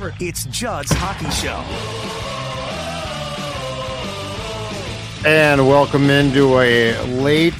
[0.00, 0.22] Favorite.
[0.22, 1.60] It's Judd's Hockey Show.
[5.28, 7.52] And welcome into a late,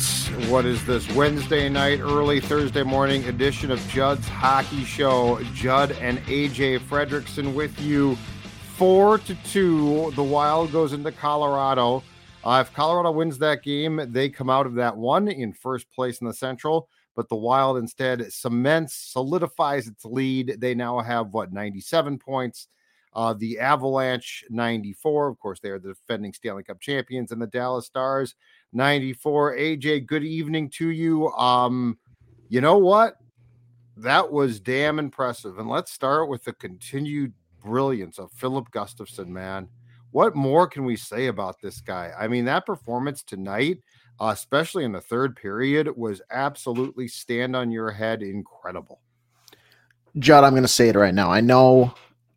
[0.48, 5.42] what is this, Wednesday night, early Thursday morning edition of Judd's Hockey Show.
[5.52, 8.16] Judd and AJ Fredrickson with you.
[8.76, 10.10] Four to two.
[10.12, 12.02] The Wild goes into Colorado.
[12.42, 16.22] Uh, if Colorado wins that game, they come out of that one in first place
[16.22, 16.88] in the Central.
[17.16, 20.56] But the Wild instead cements, solidifies its lead.
[20.58, 22.68] They now have what 97 points.
[23.12, 25.28] Uh, the Avalanche 94.
[25.28, 28.36] Of course, they are the defending Stanley Cup champions, and the Dallas Stars
[28.72, 29.56] 94.
[29.56, 31.28] AJ, good evening to you.
[31.30, 31.98] Um,
[32.48, 33.14] you know what?
[33.96, 35.58] That was damn impressive.
[35.58, 37.32] And let's start with the continued
[37.62, 39.68] brilliance of Filip Gustavsson, man.
[40.12, 42.12] What more can we say about this guy?
[42.18, 43.78] I mean, that performance tonight,
[44.20, 49.00] uh, especially in the third period, was absolutely stand on your head incredible.
[50.18, 51.30] Judd, I'm going to say it right now.
[51.30, 51.94] I know,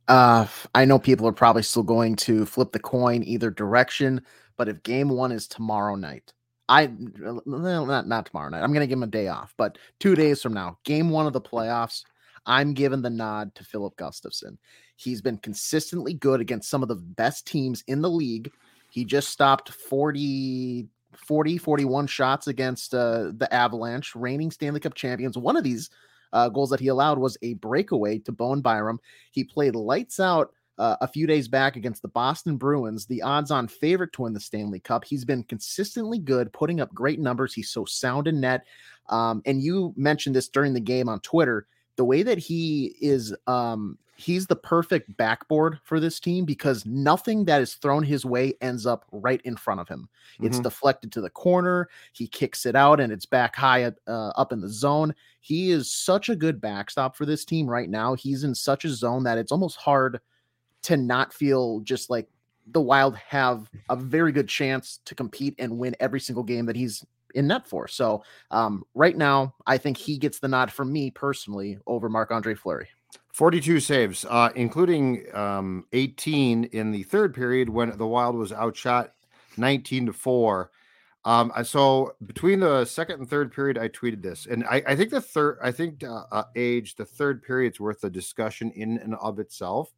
[0.08, 4.22] uh, I know people are probably still going to flip the coin either direction,
[4.58, 6.32] but if game one is tomorrow night,
[6.70, 6.90] I
[7.46, 8.64] not not tomorrow night.
[8.64, 11.28] I'm going to give him a day off, but two days from now, game one
[11.28, 12.04] of the playoffs,
[12.46, 14.58] I'm giving the nod to Filip Gustavsson.
[14.96, 18.52] He's been consistently good against some of the best teams in the league.
[18.92, 20.88] He just stopped 40,
[21.18, 25.38] 40 41 shots against uh, the Avalanche, reigning Stanley Cup champions.
[25.38, 25.90] One of these
[26.32, 29.00] uh, goals that he allowed was a breakaway to Bowen Byram.
[29.32, 33.52] He played lights out uh, a few days back against the Boston Bruins, the odds
[33.52, 35.06] on favorite to win the Stanley Cup.
[35.06, 37.54] He's been consistently good, putting up great numbers.
[37.54, 38.66] He's so sound in net.
[39.10, 43.36] Um, and you mentioned this during the game on Twitter the way that he is
[43.48, 48.54] um he's the perfect backboard for this team because nothing that is thrown his way
[48.62, 50.08] ends up right in front of him.
[50.42, 50.64] It's Mhm.
[50.64, 51.90] deflected to the corner.
[52.14, 55.16] He kicks it out and it's back high up, uh, up in the zone.
[55.42, 58.14] He is such a good backstop for this team right now.
[58.14, 60.20] He's in such a zone that it's almost hard
[60.84, 62.30] to not feel just like
[62.68, 66.76] the Wild have a very good chance to compete and win every single game that
[66.76, 67.88] he's in net for.
[67.88, 72.32] So um, right now, I think he gets the nod from me personally over Marc
[72.32, 72.88] Andre Fleury.
[73.34, 79.14] 42 saves, uh, including um, 18 in the third period when the Wild was outshot
[79.58, 80.72] 19 to 4.
[81.26, 85.10] Um, so between the second and third period, I tweeted this, and I, I think
[85.10, 89.16] the third, I think uh, uh, AJ, the third period's worth a discussion in and
[89.16, 89.94] of itself.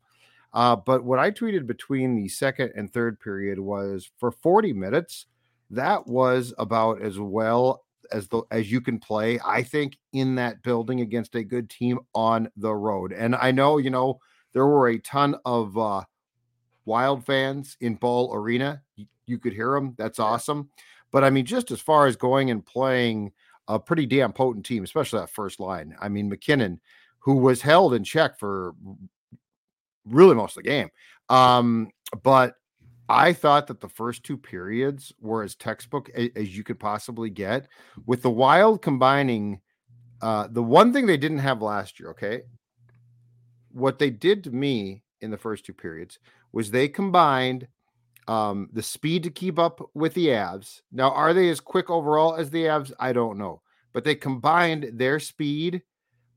[0.53, 5.25] Uh, but what I tweeted between the second and third period was for 40 minutes,
[5.71, 10.61] that was about as well as the as you can play, I think, in that
[10.63, 13.13] building against a good team on the road.
[13.13, 14.19] And I know, you know,
[14.53, 16.03] there were a ton of uh
[16.85, 18.81] wild fans in Ball Arena.
[18.95, 19.95] You, you could hear them.
[19.97, 20.69] That's awesome.
[21.11, 23.31] But I mean, just as far as going and playing
[23.67, 25.95] a pretty damn potent team, especially that first line.
[25.99, 26.79] I mean, MacKinnon,
[27.19, 28.73] who was held in check for
[30.05, 30.89] really most of the game.
[31.29, 31.89] Um,
[32.21, 32.55] but
[33.07, 37.29] I thought that the first two periods were as textbook as, as you could possibly
[37.29, 37.67] get,
[38.05, 39.61] with the Wild combining
[40.21, 42.11] uh, the one thing they didn't have last year.
[42.11, 42.43] Okay,
[43.71, 46.19] what they did to me in the first two periods
[46.51, 47.67] was they combined
[48.27, 50.81] um, the speed to keep up with the Avs.
[50.91, 52.91] Now, are they as quick overall as the Avs?
[52.99, 53.61] I don't know,
[53.93, 55.83] but they combined their speed,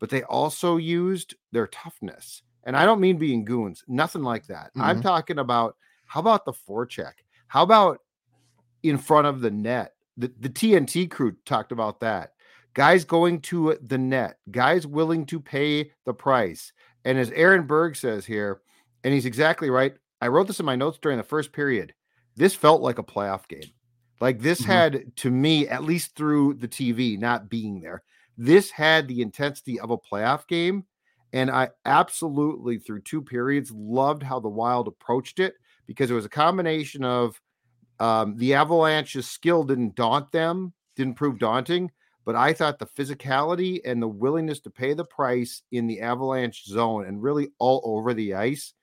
[0.00, 2.42] but they also used their toughness.
[2.64, 4.66] And I don't mean being goons, nothing like that.
[4.68, 4.82] Mm-hmm.
[4.82, 5.76] I'm talking about
[6.08, 7.12] how about the forecheck?
[7.46, 8.00] How about
[8.82, 9.92] in front of the net?
[10.16, 12.32] The, the TNT crew talked about that.
[12.74, 16.72] Guys going to the net, guys willing to pay the price.
[17.04, 18.60] And as Aaron Berg says here,
[19.04, 19.94] and he's exactly right.
[20.20, 21.94] I wrote this in my notes during the first period.
[22.36, 23.70] This felt like a playoff game.
[24.20, 24.70] Like this mm-hmm.
[24.70, 28.02] had, to me, at least through the TV, not being there,
[28.36, 30.84] this had the intensity of a playoff game.
[31.32, 35.54] And I absolutely, through two periods, loved how the Wild approached it
[35.88, 37.40] because it was a combination of
[37.98, 41.90] um, the Avalanche's skill didn't daunt them, didn't prove daunting,
[42.24, 46.66] but I thought the physicality and the willingness to pay the price in the Avalanche
[46.66, 48.74] zone and really all over the ice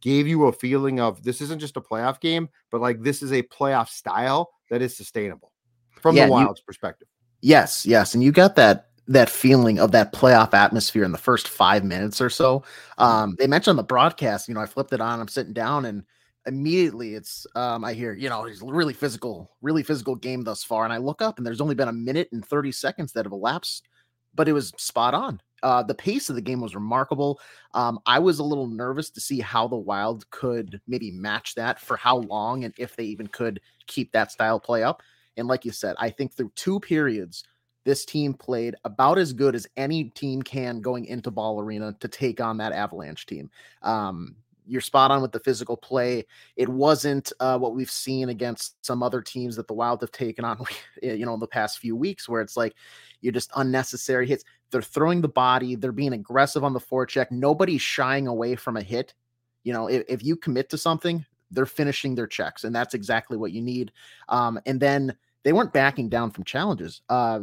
[0.00, 3.32] gave you a feeling of this isn't just a playoff game, but like this is
[3.32, 5.52] a playoff style that is sustainable
[6.00, 7.08] from yeah, the Wild's you, perspective.
[7.42, 11.48] Yes, yes, and you got that that feeling of that playoff atmosphere in the first
[11.48, 12.60] five minutes or so.
[12.60, 13.02] Mm-hmm.
[13.02, 16.04] Um, they mentioned the broadcast, you know, I flipped it on, I'm sitting down, and
[16.46, 20.84] immediately it's um, I hear, you know, he's really physical, really physical game thus far.
[20.84, 23.32] And I look up and there's only been a minute and 30 seconds that have
[23.32, 23.88] elapsed,
[24.34, 25.40] but it was spot on.
[25.62, 27.40] Uh, the pace of the game was remarkable.
[27.72, 31.80] Um, I was a little nervous to see how the Wild could maybe match that
[31.80, 35.02] for how long and if they even could keep that style play up.
[35.38, 37.44] And like you said, I think through two periods,
[37.84, 42.08] this team played about as good as any team can going into Ball Arena to
[42.08, 43.50] take on that Avalanche team.
[43.82, 44.36] Um,
[44.66, 46.24] you're spot on with the physical play.
[46.56, 50.44] It wasn't uh, what we've seen against some other teams that the Wild have taken
[50.44, 50.64] on,
[51.02, 52.74] you know, in the past few weeks, where it's like
[53.20, 54.44] you're just unnecessary hits.
[54.70, 55.76] They're throwing the body.
[55.76, 57.30] They're being aggressive on the forecheck.
[57.30, 59.14] Nobody's shying away from a hit.
[59.62, 63.36] You know, if, if you commit to something, they're finishing their checks, and that's exactly
[63.36, 63.92] what you need.
[64.28, 67.02] Um, and then they weren't backing down from challenges.
[67.08, 67.40] Uh,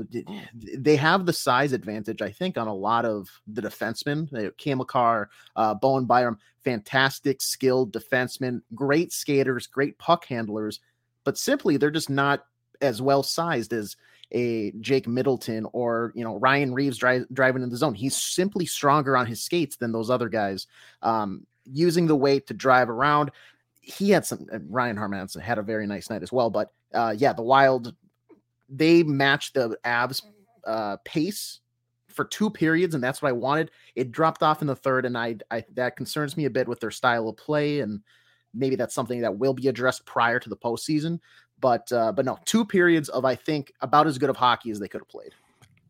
[0.54, 4.52] they have the size advantage, I think, on a lot of the defensemen.
[4.58, 10.80] Cale Makar, uh, Bowen Byram, fantastic, skilled defensemen, great skaters, great puck handlers,
[11.24, 12.46] but simply they're just not
[12.82, 13.96] as well sized as
[14.32, 17.94] a Jake Middleton or you know Ryan Reaves dri- driving in the zone.
[17.94, 20.66] He's simply stronger on his skates than those other guys.
[21.04, 23.32] Um, using the weight to drive around
[23.82, 26.50] he had some Ryan Hartman had a very nice night as well.
[26.50, 27.96] But uh, yeah, the Wild
[28.72, 30.22] they matched the Avs
[30.66, 31.60] uh, pace
[32.08, 33.72] for two periods, and that's what I wanted.
[33.96, 36.80] It dropped off in the third, and I, I that concerns me a bit with
[36.80, 38.02] their style of play, and
[38.54, 41.20] maybe that's something that will be addressed prior to the postseason.
[41.60, 44.80] But uh, but no, two periods of I think about as good of hockey as
[44.80, 45.32] they could have played.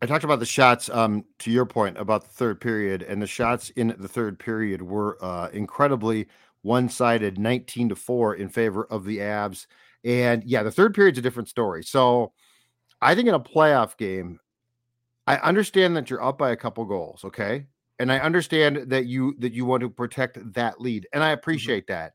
[0.00, 0.90] I talked about the shots.
[0.90, 4.82] Um, to your point about the third period, and the shots in the third period
[4.82, 6.28] were uh, incredibly
[6.62, 9.66] one sided 19 to 4 in favor of the Avs.
[10.04, 11.84] And yeah, the third period's a different story.
[11.84, 12.32] So
[13.00, 14.40] I think in a playoff game,
[15.26, 17.66] I understand that you're up by a couple goals, okay?
[17.98, 21.06] And I understand that you that you want to protect that lead.
[21.12, 21.38] And I mm-hmm.
[21.38, 21.94] appreciate mm-hmm.
[21.94, 22.14] that.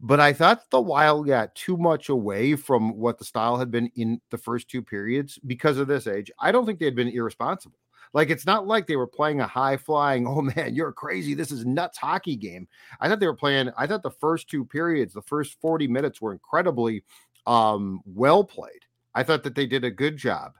[0.00, 3.90] But I thought the Wild got too much away from what the style had been
[3.96, 6.30] in the first two periods because of this AJ.
[6.38, 7.78] I don't think they had been irresponsible.
[8.14, 11.34] Like it's not like they were playing a high flying, oh man, you're crazy.
[11.34, 12.66] This is nuts hockey game.
[13.00, 16.20] I thought they were playing, I thought the first two periods, the first 40 minutes
[16.22, 17.02] were incredibly
[17.46, 18.84] um, well played.
[19.14, 20.54] I thought that they did a good job.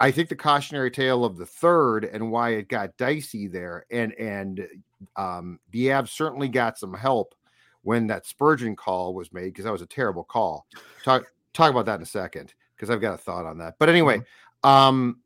[0.00, 4.12] I think the cautionary tale of the third and why it got dicey there, and
[4.14, 4.68] and
[5.16, 7.34] um, the Avs certainly got some help
[7.82, 10.66] when that Spurgeon call was made because that was a terrible call.
[11.04, 13.74] Talk talk about that in a second because I've got a thought on that.
[13.80, 14.68] But anyway, mm-hmm.
[14.68, 15.20] um,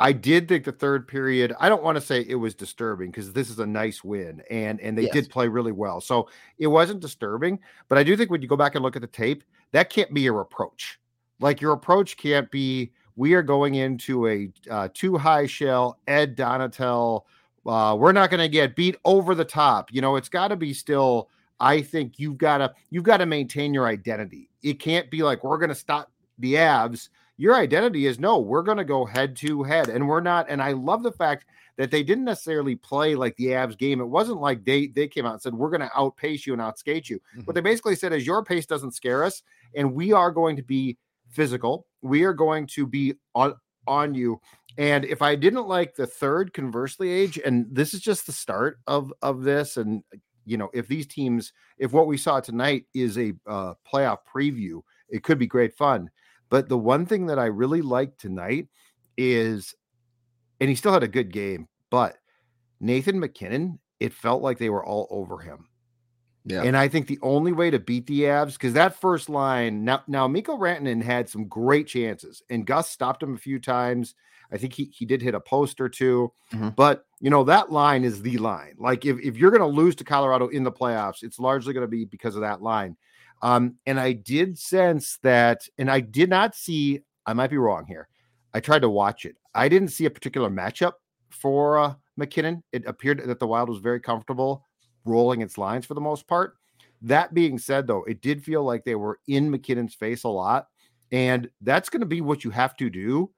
[0.00, 3.32] I did think the third period, I don't want to say it was disturbing because
[3.32, 5.12] this is a nice win and and they yes.
[5.12, 6.00] did play really well.
[6.00, 9.02] So it wasn't disturbing, but I do think when you go back and look at
[9.02, 10.98] the tape, that can't be your approach.
[11.40, 16.36] Like your approach can't be we are going into a uh, too high shell Ed
[16.36, 17.22] Donatel
[17.66, 19.92] uh, we're not going to get beat over the top.
[19.92, 23.26] You know, it's got to be still I think you've got to you've got to
[23.26, 24.50] maintain your identity.
[24.62, 28.62] It can't be like we're going to stop the Avs your identity is no, we're
[28.62, 29.88] going to go head to head.
[29.88, 30.46] And we're not.
[30.48, 34.00] And I love the fact that they didn't necessarily play like the Avs game.
[34.00, 36.62] It wasn't like they they came out and said, we're going to outpace you and
[36.62, 37.16] outskate you.
[37.16, 37.42] Mm-hmm.
[37.42, 39.42] What they basically said is, your pace doesn't scare us.
[39.74, 40.96] And we are going to be
[41.30, 41.86] physical.
[42.02, 43.54] We are going to be on,
[43.86, 44.40] on you.
[44.78, 48.78] And if I didn't like the third, conversely, AJ, and this is just the start
[48.86, 50.02] of of this, and
[50.44, 54.82] you know, if these teams, if what we saw tonight is a uh, playoff preview,
[55.08, 56.10] it could be great fun.
[56.50, 58.68] But the one thing that I really liked tonight
[59.16, 59.74] is,
[60.60, 62.16] and he still had a good game, but
[62.80, 65.68] Nathan MacKinnon, it felt like they were all over him.
[66.46, 66.62] Yeah.
[66.62, 70.02] And I think the only way to beat the Avs, because that first line, now,
[70.06, 74.14] now Mikko Rantanen had some great chances, and Gus stopped him a few times.
[74.52, 76.68] I think he, he did hit a post or 2 mm-hmm.
[76.76, 78.74] but you know, that line is the line.
[78.78, 81.86] Like if, if you're going to lose to Colorado in the playoffs, it's largely going
[81.86, 82.96] to be because of that line.
[83.44, 87.84] Um, and I did sense that, and I did not see, I might be wrong
[87.86, 88.08] here.
[88.54, 89.36] I tried to watch it.
[89.54, 90.94] I didn't see a particular matchup
[91.28, 92.62] for uh, MacKinnon.
[92.72, 94.64] It appeared that the Wild was very comfortable
[95.04, 96.54] rolling its lines for the most part.
[97.02, 100.68] That being said, though, it did feel like they were in MacKinnon's face a lot.
[101.12, 103.30] And that's going to be what you have to do.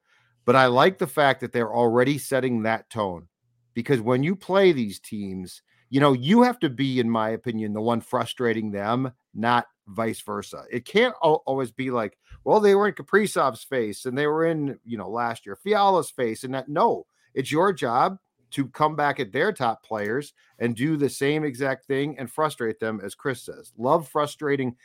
[0.45, 3.27] But I like the fact that they're already setting that tone
[3.73, 7.73] because when you play these teams, you know, you have to be, in my opinion,
[7.73, 10.63] the one frustrating them, not vice versa.
[10.71, 14.79] It can't always be like, well, they were in Kaprizov's face and they were in,
[14.85, 16.43] you know, last year, Fiala's face.
[16.43, 18.17] And that, no, it's your job
[18.51, 22.79] to come back at their top players and do the same exact thing and frustrate
[22.79, 23.73] them, as Chris says.
[23.77, 24.75] Love frustrating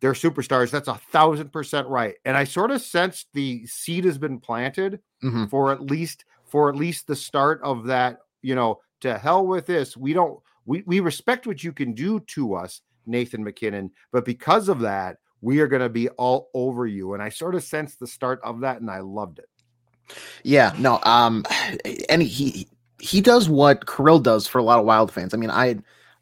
[0.00, 0.70] their superstars.
[0.70, 2.14] That's a thousand percent right.
[2.24, 5.46] And I sort of sensed the seed has been planted mm-hmm.
[5.46, 9.64] for at least for at least the start of that, you know, to hell with
[9.64, 9.96] this.
[9.96, 14.68] We don't we, we respect what you can do to us, Nathan MacKinnon, but because
[14.68, 17.14] of that, we are going to be all over you.
[17.14, 19.48] And I sort of sense the start of that, and I loved it.
[20.42, 21.44] Yeah, no, um,
[22.08, 22.68] and he
[23.00, 25.34] he does what Kirill does for a lot of Wild fans.
[25.34, 25.76] I mean, I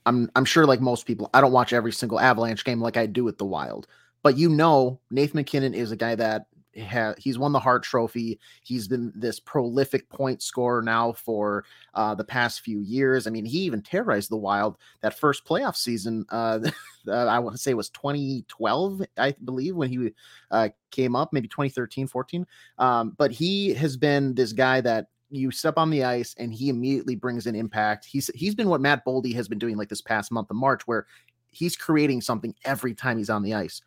[0.06, 3.06] I'm I'm sure like most people, I don't watch every single Avalanche game like I
[3.06, 3.86] do with the Wild.
[4.22, 6.46] But you know, Nathan MacKinnon is a guy that
[6.80, 8.38] ha- he's won the Hart Trophy.
[8.62, 13.26] He's been this prolific point scorer now for uh, the past few years.
[13.26, 16.26] I mean, he even terrorized the Wild that first playoff season.
[16.30, 16.60] Uh,
[17.10, 20.12] I want to say it was 2012, I believe, when he
[20.50, 22.46] uh, came up, maybe 2013, 14.
[22.78, 26.68] Um, but he has been this guy that you step on the ice and he
[26.68, 28.04] immediately brings an impact.
[28.04, 30.82] He's he's been what Matt Boldy has been doing like this past month of March,
[30.86, 31.06] where
[31.50, 33.80] he's creating something every time he's on the ice.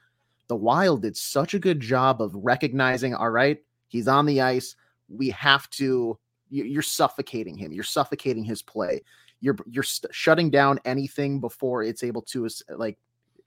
[0.47, 4.75] The Wild did such a good job of recognizing, all right, he's on the ice.
[5.09, 6.17] We have to.
[6.49, 7.71] You're suffocating him.
[7.71, 9.01] You're suffocating his play.
[9.39, 12.97] You're you're shutting down anything before it's able to like.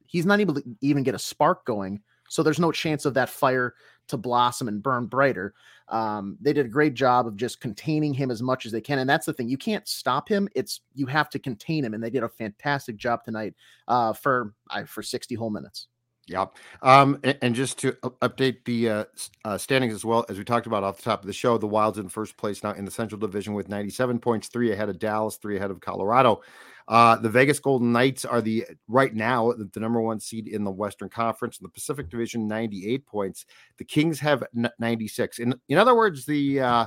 [0.06, 2.00] He's not able to even get a spark going.
[2.28, 3.74] So there's no chance of that fire
[4.08, 5.54] to blossom and burn brighter.
[5.88, 8.98] Um, they did a great job of just containing him as much as they can,
[8.98, 9.48] and that's the thing.
[9.48, 12.96] You can't stop him; it's you have to contain him, and they did a fantastic
[12.96, 13.54] job tonight
[13.86, 15.86] uh, for uh, for sixty whole minutes.
[16.28, 16.56] Yep.
[16.82, 19.04] Um, and, and, just to update the uh,
[19.44, 21.68] uh, standings as well, as we talked about off the top of the show, the
[21.68, 24.98] Wild's in first place now in the Central Division with 97 points, three ahead of
[24.98, 26.42] Dallas, three ahead of Colorado.
[26.88, 30.70] Uh, the Vegas Golden Knights are the right now the, number one seed in the
[30.70, 33.46] Western Conference in the Pacific Division, 98 points.
[33.78, 35.38] The Kings have n- 96.
[35.38, 36.86] In in other words, the uh,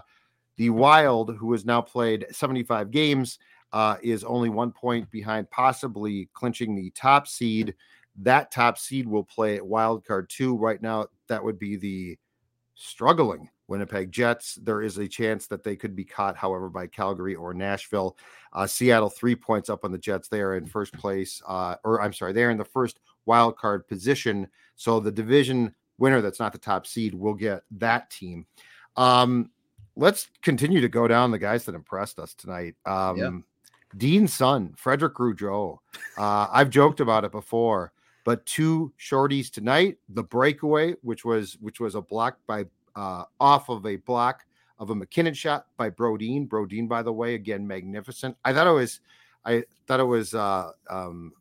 [0.58, 3.39] the Wild, who has now played 75 games,
[3.72, 7.75] uh, is only one point behind, possibly clinching the top seed.
[8.18, 10.56] That top seed will play at wild card two.
[10.56, 12.18] Right now, that would be the
[12.75, 14.56] struggling Winnipeg Jets.
[14.56, 18.18] There is a chance that they could be caught, however, by Calgary or Nashville.
[18.51, 20.28] Uh, Seattle, three points up on the Jets.
[20.28, 23.88] They are in first place, uh, or I'm sorry, they're in the first wild card
[23.88, 24.48] position.
[24.75, 28.46] So the division winner that's not the top seed will get that team.
[28.96, 29.51] Um,
[29.96, 32.75] let's continue to go down the guys that impressed us tonight.
[32.86, 33.30] Um, yeah.
[33.98, 35.78] Dean's son, Frederick Gaudreau.
[36.18, 37.92] Uh, I've joked about it before,
[38.30, 39.98] but two shorties tonight.
[40.10, 44.46] The breakaway, which was which was a block by uh, off of a block
[44.78, 46.48] of a MacKinnon shot by Brodin.
[46.48, 48.38] Brodin, by the way, again magnificent.
[48.46, 49.00] I thought it was,
[49.46, 51.34] I thought it was uh, um,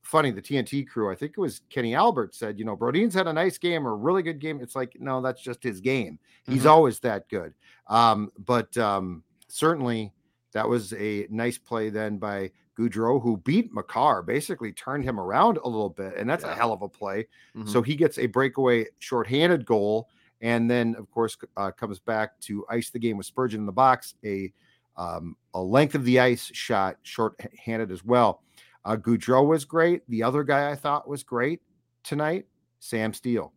[0.00, 0.30] funny.
[0.30, 3.34] The TNT crew, I think it was Kenny Albert, said, you know, Brodin's had a
[3.34, 4.62] nice game or a really good game.
[4.62, 6.18] It's like, no, that's just his game.
[6.46, 6.68] He's mm-hmm.
[6.68, 7.52] always that good.
[7.86, 10.14] Um, but um, certainly
[10.52, 15.58] that was a nice play then by Gaudreau, who beat Makar, basically turned him around
[15.58, 16.52] a little bit, and that's yeah.
[16.52, 17.26] a hell of a play.
[17.56, 17.68] Mm-hmm.
[17.68, 20.08] So he gets a breakaway shorthanded goal
[20.40, 23.72] and then of course uh, comes back to ice the game with Spurgeon in the
[23.72, 24.52] box, a
[24.96, 28.42] um, a length of the ice shot, short-handed as well.
[28.84, 30.02] Uh, Gaudreau was great.
[30.08, 31.60] The other guy I thought was great
[32.02, 32.46] tonight,
[32.80, 33.52] Sam Steel.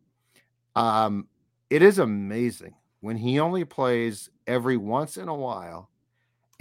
[0.75, 1.27] Um,
[1.69, 5.89] it is amazing when he only plays every once in a while.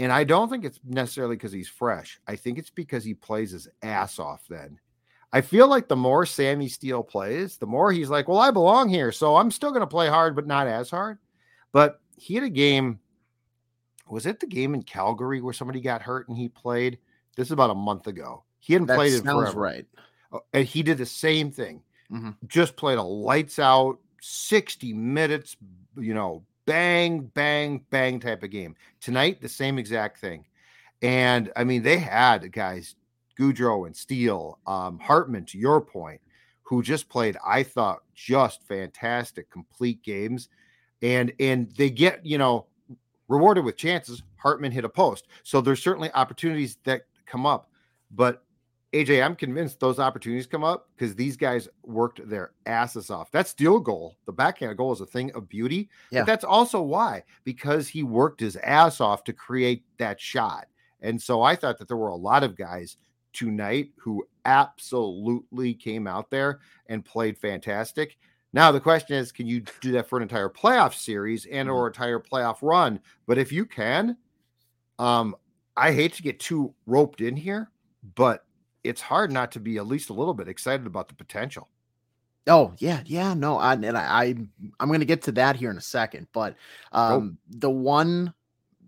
[0.03, 2.21] And I don't think it's necessarily because he's fresh.
[2.27, 4.79] I think it's because he plays his ass off then.
[5.33, 8.89] I feel like the more Sammy Steel plays, the more he's like, well, I belong
[8.89, 9.13] here.
[9.13, 11.19] So I'm still going to play hard, but not as hard.
[11.73, 12.99] But he had a game.
[14.11, 16.99] Was it the game in Calgary where somebody got hurt and he played?
[17.37, 18.45] This is about a month ago.
[18.59, 19.61] He hadn't That played sounds forever.
[19.61, 19.87] right.
[20.33, 21.83] Uh, And he did the same thing.
[22.11, 22.37] Mhm.
[22.47, 25.57] Just played a lights out 60 minutes,
[25.97, 28.77] you know, bang, bang, bang type of game.
[29.01, 30.45] Tonight, the same exact thing.
[31.03, 32.95] And I mean, they had guys,
[33.39, 36.21] Gaudreau and Steel, um, Hartman, to your point,
[36.63, 40.49] who just played, I thought, just fantastic, complete games.
[41.03, 42.67] And and they get, you know,
[43.29, 44.23] rewarded with chances.
[44.37, 45.27] Hartman hit a post.
[45.43, 47.71] So there's certainly opportunities that come up.
[48.11, 48.45] But
[48.93, 53.31] AJ, I'm convinced those opportunities come up because these guys worked their asses off.
[53.31, 55.89] That Steel goal, the backhand goal is a thing of beauty.
[56.11, 56.21] Yeah.
[56.21, 60.67] But that's also why, because he worked his ass off to create that shot.
[61.01, 62.99] And so I thought that there were a lot of guys
[63.33, 68.19] tonight who absolutely came out there and played fantastic.
[68.53, 71.87] Now the question is, can you do that for an entire playoff series and or
[71.87, 73.01] entire playoff run?
[73.27, 74.19] But if you can,
[74.99, 75.35] um,
[75.79, 77.71] I hate to get too roped in here,
[78.15, 78.45] but
[78.85, 81.69] it's hard not to be at least a little bit excited about the potential.
[82.47, 84.25] Oh yeah, yeah, no, I and I, I
[84.81, 86.57] I'm gonna get to that here in a second, but
[86.91, 88.35] um the one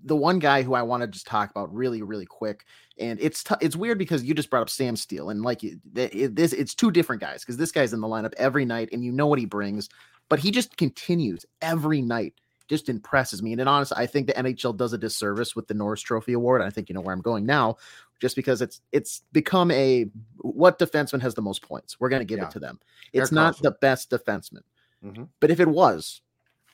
[0.05, 2.65] the one guy who I want to just talk about really really quick,
[2.99, 5.79] and it's t- it's weird because you just brought up Sam Steel, and like th-
[5.95, 9.05] it, this it's two different guys because this guy's in the lineup every night, and
[9.05, 9.89] you know what he brings,
[10.29, 12.35] but he just continues every night,
[12.69, 15.75] just impresses me, and in honest, I think the NHL does a disservice with the
[15.75, 16.61] Norris Trophy Award.
[16.61, 17.77] I think you know where I'm going now,
[18.25, 20.07] just because it's it's become a
[20.39, 22.01] what defenseman has the most points.
[22.01, 22.47] We're gonna give Yeah.
[22.47, 22.81] it to them.
[23.13, 24.63] It's not the best defenseman.
[25.05, 25.29] Mhm.
[25.41, 26.23] But if it was,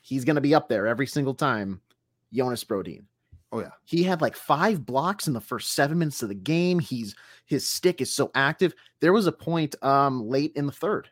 [0.00, 1.80] he's going to be up there every single time.
[2.32, 3.02] Jonas Brodin.
[3.50, 3.72] Oh yeah.
[3.84, 6.78] He had like five blocks in the first seven minutes of the game.
[6.78, 7.16] He's
[7.46, 8.72] his stick is so active.
[9.00, 11.08] There was a point um late in the third.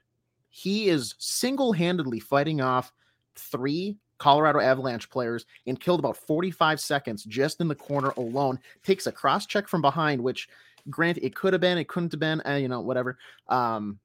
[0.50, 2.92] He is single-handedly fighting off
[3.34, 8.58] three Colorado Avalanche players and killed about 45 seconds just in the corner alone.
[8.82, 10.48] Takes a cross check from behind, which
[10.90, 13.18] grant, it could have been, it couldn't have been, uh, you know, whatever.
[13.48, 13.98] Um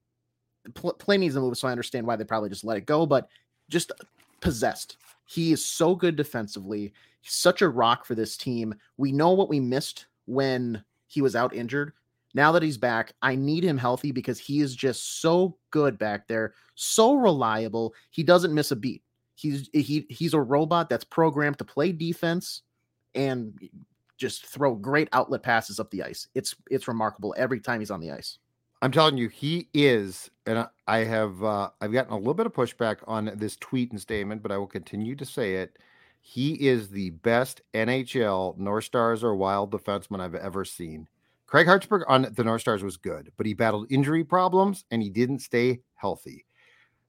[0.72, 3.04] pl- play needs to move, so I understand why they probably just let it go,
[3.06, 3.28] but
[3.68, 3.92] just
[4.40, 4.96] possessed.
[5.26, 6.92] He is so good defensively.
[7.20, 8.74] He's such a rock for this team.
[8.96, 11.92] We know what we missed when he was out injured.
[12.34, 16.26] Now that he's back, I need him healthy because he is just so good back
[16.26, 17.94] there, so reliable.
[18.10, 19.02] He doesn't miss a beat.
[19.34, 22.62] He's he he's a robot that's programmed to play defense
[23.14, 23.58] and
[24.16, 26.28] just throw great outlet passes up the ice.
[26.34, 28.38] It's it's remarkable every time he's on the ice.
[28.82, 32.52] I'm telling you, he is, and I- have uh, I've gotten a little bit of
[32.52, 35.78] pushback on this tweet and statement, but I will continue to say it.
[36.20, 41.08] He is the best NHL North Stars or Wild defenseman I've ever seen.
[41.46, 45.10] Craig Hartsburg on the North Stars was good, but he battled injury problems and he
[45.10, 46.44] didn't stay healthy.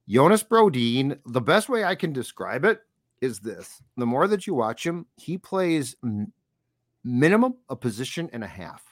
[0.07, 2.81] Jonas Brodin, the best way I can describe it
[3.21, 6.31] is this: the more that you watch him, he plays m-
[7.03, 8.83] minimum a position and a half.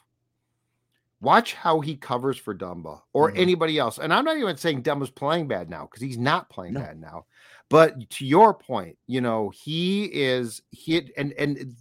[1.21, 3.37] Watch how he covers for Dumba or Mhm.
[3.37, 3.97] anybody else.
[3.97, 6.81] And I'm not even saying Dumba's playing bad now because he's not playing No.
[6.81, 7.25] bad now.
[7.69, 11.75] But to your point, you know, he is he and and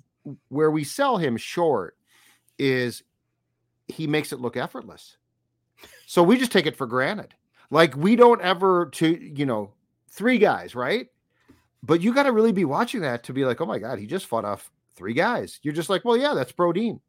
[0.48, 1.98] where we sell him short
[2.58, 3.02] is
[3.88, 5.16] he makes it look effortless.
[6.06, 7.34] So we just take it for granted.
[7.72, 9.72] Like we don't ever to, you know,
[10.10, 11.08] three guys, right?
[11.82, 14.06] But you got to really be watching that to be like, oh my God, he
[14.06, 15.58] just fought off three guys.
[15.62, 17.00] You're just like, well, yeah, that's Brodin.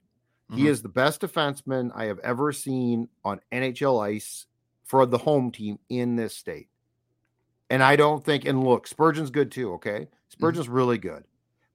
[0.54, 0.67] He Mhm.
[0.67, 4.45] is the best defenseman I have ever seen on NHL ice
[4.86, 6.69] for the home team in this state.
[7.69, 10.08] And I don't think, and look, Spurgeon's good too, okay?
[10.34, 11.26] Spurgeon's really good,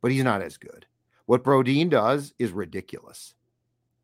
[0.01, 0.87] but he's not as good.
[1.27, 3.35] What Brodin does is ridiculous.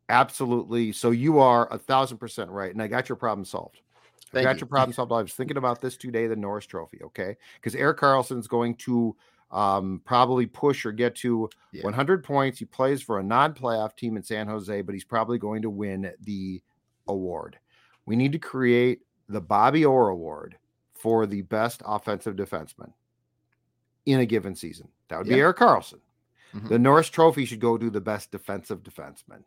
[0.09, 0.91] Absolutely.
[0.91, 2.71] So you are a thousand percent right.
[2.71, 3.81] And I got your problem solved.
[4.31, 4.59] I Thank got you.
[4.61, 5.11] your problem solved.
[5.11, 7.37] I was thinking about this today, the Norris Trophy, okay?
[7.55, 9.15] Because Erik Karlsson's going to
[9.51, 11.83] um, probably push or get to Yeah.
[11.83, 12.59] 100 points.
[12.59, 16.11] He plays for a non-playoff team in San Jose, but he's probably going to win
[16.21, 16.61] the
[17.07, 17.57] award.
[18.05, 20.57] We need to create the Bobby Orr Award
[20.93, 22.91] for the best offensive defenseman
[24.05, 24.89] in a given season.
[25.09, 25.99] That would be Eric Carlson.
[26.53, 26.69] Mhm.
[26.69, 29.43] The Norris Trophy should go to the best defensive defenseman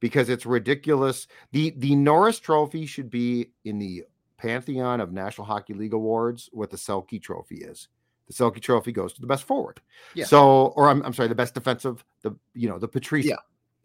[0.00, 1.26] because it's ridiculous.
[1.52, 4.04] The the Norris Trophy should be in the
[4.38, 7.88] pantheon of National Hockey League awards what the Selke Trophy is.
[8.28, 9.80] The Selke Trophy goes to the best forward.
[10.14, 10.24] Yeah.
[10.24, 13.36] So, or I'm, I'm sorry, the best defensive, the you know the Patrice Yeah.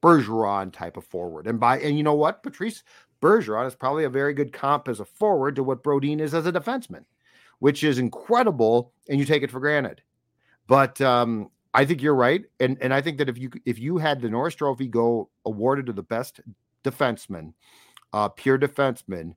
[0.01, 1.47] Bergeron type of forward.
[1.47, 2.83] And by and you know what, Patrice
[3.21, 6.47] Bergeron is probably a very good comp as a forward to what Brodin is as
[6.47, 7.05] a defenseman,
[7.59, 10.01] which is incredible, and you take it for granted.
[10.67, 13.97] But um, I think you're right, and and I think that if you if you
[13.99, 16.41] had the Norris Trophy go awarded to the best
[16.83, 17.53] defenseman,
[18.11, 19.35] uh, pure defenseman,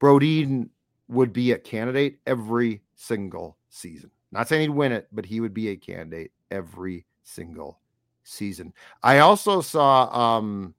[0.00, 0.68] Brodin
[1.08, 4.10] would be a candidate every single season.
[4.30, 7.80] Not saying he'd win it, but he would be a candidate every single
[8.24, 8.72] season.
[9.02, 10.74] I also saw um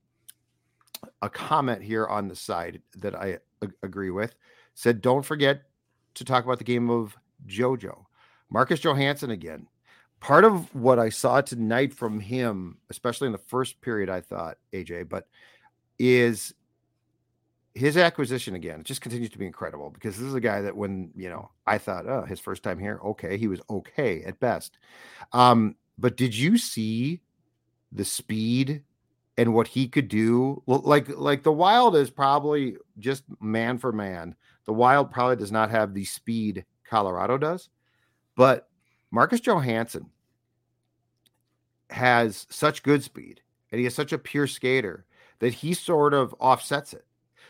[1.21, 3.39] a comment here on the side that I
[3.83, 4.35] agree with.
[4.75, 5.63] Said, don't forget
[6.15, 8.05] to talk about the game of JoJo.
[8.49, 9.67] Marcus Johansson again.
[10.19, 14.57] Part of what I saw tonight from him, especially in the first period, I thought,
[14.73, 15.27] AJ, but
[15.97, 16.53] is
[17.75, 18.83] his acquisition again.
[18.83, 21.77] Just continues to be incredible because this is a guy that when, you know, I
[21.77, 24.77] thought, oh, his first time here, okay, he was okay at best.
[25.33, 27.21] Um, but did you see
[27.91, 28.83] the speed
[29.37, 30.63] and what he could do?
[30.65, 34.35] Like, like the wild is probably just man for man.
[34.65, 37.69] The wild probably does not have the speed Colorado does,
[38.35, 38.69] but
[39.11, 40.09] Marcus Johansson
[41.89, 45.05] has such good speed and he is such a pure skater
[45.39, 47.05] that he sort of offsets it.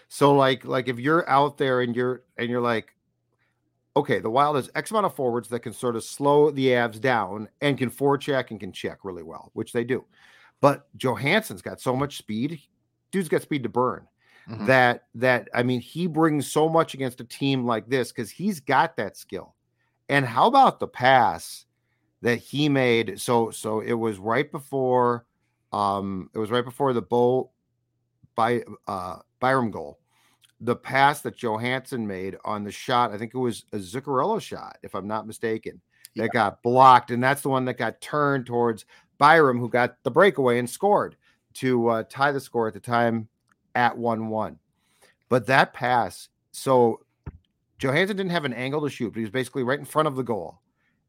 [0.10, 2.94] So like like if you're out there and you're and you're like
[3.96, 7.02] okay, the Wild has X amount of forwards that can sort of slow the Avs
[7.02, 10.06] down and can forecheck and can check really well, which they do.
[10.62, 12.62] But Johansson's got so much speed.
[13.12, 14.08] Dude's got speed to burn.
[14.50, 14.66] Mm-hmm.
[14.66, 18.60] That that I mean, he brings so much against a team like this because he's
[18.60, 19.56] got that skill.
[20.08, 21.66] And how about the pass
[22.22, 23.20] that he made?
[23.20, 25.26] So so it was right before
[25.72, 27.52] um it was right before the Bo
[28.36, 29.99] by uh Byram goal.
[30.62, 34.78] The pass that Johansson made on the shot, I think it was a Zuccarello shot,
[34.84, 35.80] if I'm not mistaken,
[36.16, 36.28] that yeah.
[36.34, 37.12] got blocked.
[37.12, 38.86] And that's the one that got turned towards
[39.18, 41.16] Byram, who got the breakaway and scored
[41.56, 43.28] to uh, tie the score at the time
[43.76, 44.60] at 1 1.
[45.30, 47.02] But that pass, so
[47.78, 50.16] Johansson didn't have an angle to shoot, but he was basically right in front of
[50.16, 50.60] the goal.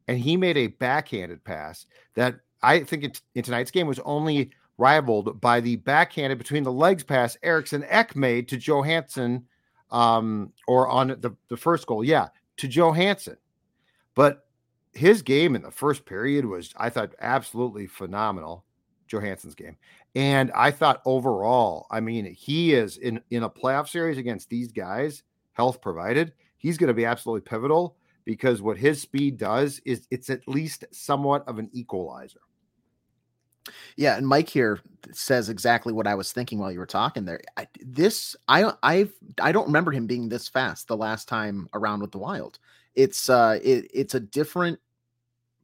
[0.08, 4.50] And he made a backhanded pass that I think it, in tonight's game was only
[4.80, 9.46] rivaled by the backhanded between the legs pass Eriksson Ek made to Johansson,
[9.90, 13.36] um, or on the, the first goal, yeah, to Johansson.
[14.14, 14.46] But
[14.92, 18.64] his game in the first period was, I thought, absolutely phenomenal.
[19.06, 19.76] Johansson's game.
[20.14, 24.72] And I thought overall, I mean, he is in in a playoff series against these
[24.72, 30.06] guys, health provided, he's going to be absolutely pivotal because what his speed does is
[30.10, 32.40] it's at least somewhat of an equalizer.
[33.96, 34.80] Yeah, and Mike here
[35.12, 37.40] says exactly what I was thinking while you were talking there.
[37.56, 42.00] I, this I I've I don't remember him being this fast the last time around
[42.00, 42.58] with the Wild.
[42.94, 44.78] It's uh it, it's a different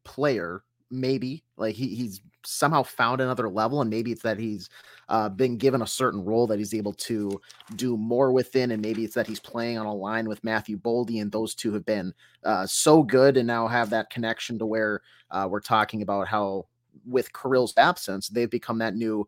[0.05, 4.71] player maybe like he he's somehow found another level and maybe it's that he's
[5.09, 7.41] uh, been given a certain role that he's able to
[7.75, 11.21] do more within and maybe it's that he's playing on a line with matthew boldy
[11.21, 15.03] and those two have been uh, so good and now have that connection to where
[15.33, 16.65] uh, we're talking about how
[17.07, 19.27] with Kirill's absence, they've become that new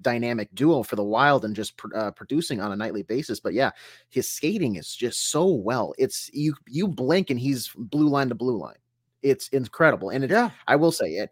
[0.00, 3.40] dynamic duo for the Wild and just uh, producing on a nightly basis.
[3.40, 3.70] But yeah,
[4.10, 5.94] his skating is just so well.
[5.98, 8.76] It's you you blink and he's blue line to blue line.
[9.22, 10.10] It's incredible.
[10.10, 11.30] And it, yeah, I will say it.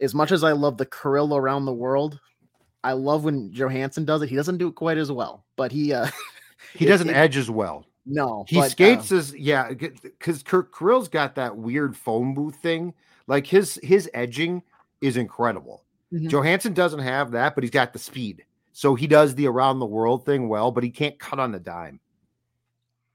[0.00, 2.20] As much as I love the Kirill around the world,
[2.82, 4.28] I love when Johansson does it.
[4.28, 6.08] He doesn't do it quite as well, but he uh
[6.74, 7.86] he doesn't it, edge as well.
[8.06, 12.94] No, he but, skates uh, as yeah, because Kirill's got that weird phone booth thing.
[13.26, 14.62] Like his his edging
[15.04, 15.84] is incredible.
[16.10, 16.28] Mm-hmm.
[16.28, 18.44] Johansson doesn't have that, but he's got the speed.
[18.72, 21.60] So he does the around the world thing well, but he can't cut on the
[21.60, 22.00] dime.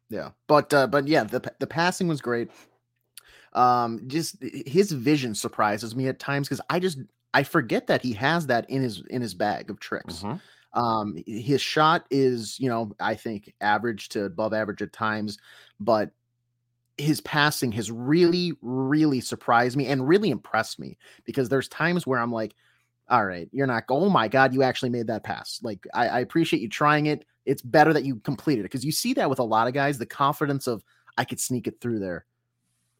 [0.09, 0.29] Yeah.
[0.47, 2.51] But uh but yeah, the the passing was great.
[3.53, 6.99] Um just his vision surprises me at times cuz I just
[7.33, 10.19] I forget that he has that in his in his bag of tricks.
[10.19, 10.79] Mm-hmm.
[10.79, 15.39] Um his shot is, you know, I think average to above average at times,
[15.79, 16.11] but
[16.99, 22.19] his passing has really, really surprised me and really impressed me because there's times where
[22.19, 22.53] I'm like,
[23.09, 25.59] all right, you're not, oh my God, you actually made that pass.
[25.63, 27.25] Like, I, I appreciate you trying it.
[27.45, 29.97] It's better that you completed it because you see that with a lot of guys,
[29.97, 30.83] the confidence of,
[31.17, 32.25] I could sneak it through there.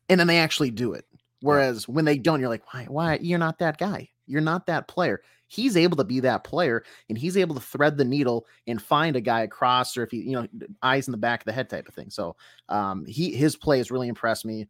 [0.08, 1.06] And then they actually do it.
[1.42, 1.94] Whereas yeah.
[1.94, 3.20] when they don't, you're like, why, why?
[3.22, 4.10] You're not that guy.
[4.30, 5.22] You're not that player.
[5.48, 9.16] He's able to be that player and he's able to thread the needle and find
[9.16, 10.48] a guy across or if he you know
[10.84, 12.10] eyes in the back of the head type of thing.
[12.10, 12.36] So
[12.70, 14.68] um he his play has really impressed me.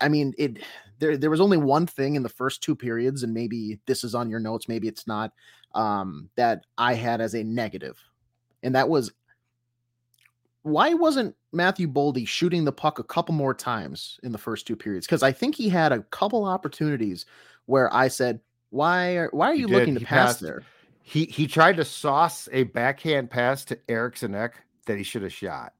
[0.00, 0.58] I mean it
[0.98, 4.14] there there was only one thing in the first two periods and maybe this is
[4.14, 5.32] on your notes maybe it's not
[5.74, 7.98] um that i had as a negative
[8.62, 9.12] and that was
[10.64, 14.74] why wasn't Matthew Boldy shooting the puck a couple more times in the first two
[14.74, 15.06] periods?
[15.06, 17.26] Because I think he had a couple opportunities
[17.66, 18.40] where I said,
[18.74, 20.62] why are why are you looking to he pass passed, there?
[21.02, 24.54] He he tried to sauce a backhand pass to Eriksson Ek
[24.86, 25.74] that he should have shot,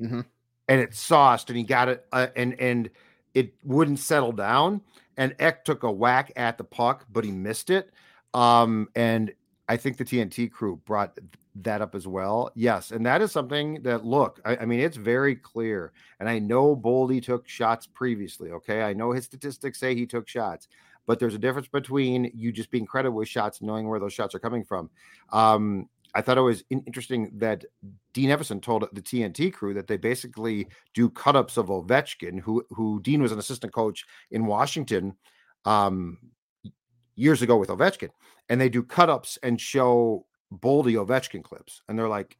[0.00, 0.22] mm-hmm.
[0.66, 2.90] and it sauced, and he got it, uh, and and
[3.34, 4.80] it wouldn't settle down.
[5.18, 7.92] And Ek took a whack at the puck, but he missed it.
[8.32, 9.32] Um, and
[9.68, 11.18] I think the TNT crew brought
[11.56, 12.50] that up as well.
[12.54, 15.92] Yes, and that is something that look, I, I, mean, it's very clear.
[16.20, 18.50] And I know Boldy took shots previously.
[18.50, 20.68] Okay, I know his statistics say he took shots,
[21.10, 24.32] but there's a difference between you just being credited with shots, knowing where those shots
[24.32, 24.88] are coming from.
[25.32, 27.64] Um, I thought it was in- interesting that
[28.12, 32.64] Dean Evason told the TNT crew that they basically do cut ups of Ovechkin, who
[32.70, 35.16] who Dean was an assistant coach in Washington
[35.64, 36.18] um,
[37.16, 38.10] years ago with Ovechkin,
[38.48, 42.38] and they do cut ups and show Boldy Ovechkin clips, and they're like,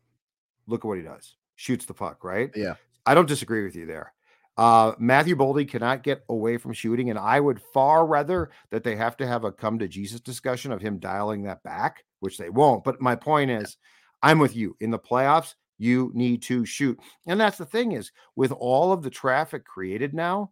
[0.69, 2.75] "Look at what he does, shoots the puck, right?" Yeah.
[3.05, 4.13] I don't disagree with you there.
[4.61, 8.94] Uh, Matthew Boldy cannot get away from shooting, and I would far rather that they
[8.94, 12.51] have to have a come to Jesus discussion of him dialing that back, which they
[12.51, 12.85] won't.
[12.85, 13.79] But my point is,
[14.23, 15.55] I'm with you in the playoffs.
[15.79, 20.12] You need to shoot, and that's the thing is with all of the traffic created
[20.12, 20.51] now,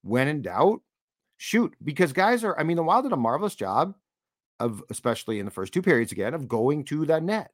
[0.00, 0.80] when in doubt,
[1.36, 2.58] shoot because guys are.
[2.58, 3.94] I mean, the Wild did a marvelous job
[4.58, 7.50] of, especially in the first two periods again, of going to the net.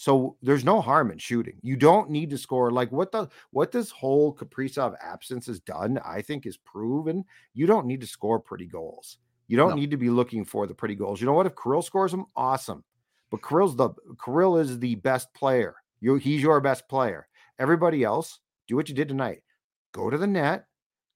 [0.00, 1.56] So there's no harm in shooting.
[1.60, 5.98] You don't need to score like what the what this whole Kaprizov absence has done.
[6.04, 7.24] I think is proven.
[7.52, 9.18] You don't need to score pretty goals.
[9.48, 9.74] You don't No.
[9.74, 11.20] need to be looking for the pretty goals.
[11.20, 11.46] You know what?
[11.46, 12.84] If Kirill scores them, awesome.
[13.28, 13.90] But Kirill's the
[14.24, 15.74] Kirill is the best player.
[15.98, 17.26] You he's your best player.
[17.58, 19.42] Everybody else, do what you did tonight.
[19.90, 20.66] Go to the net,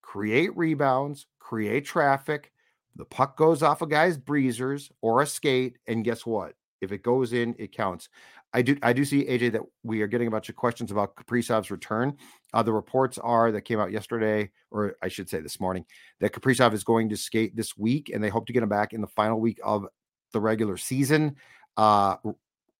[0.02, 2.50] create rebounds, create traffic.
[2.96, 6.56] The puck goes off a guy's breezers or a skate, and guess what?
[6.82, 8.08] If it goes in, it counts.
[8.52, 11.16] I do I do see AJ that we are getting a bunch of questions about
[11.16, 12.18] Kaprizov's return.
[12.52, 15.86] Uh, the reports are that came out yesterday, or I should say this morning,
[16.20, 18.92] that Kaprizov is going to skate this week, and they hope to get him back
[18.92, 19.86] in the final week of
[20.32, 21.36] the regular season.
[21.76, 22.16] Uh,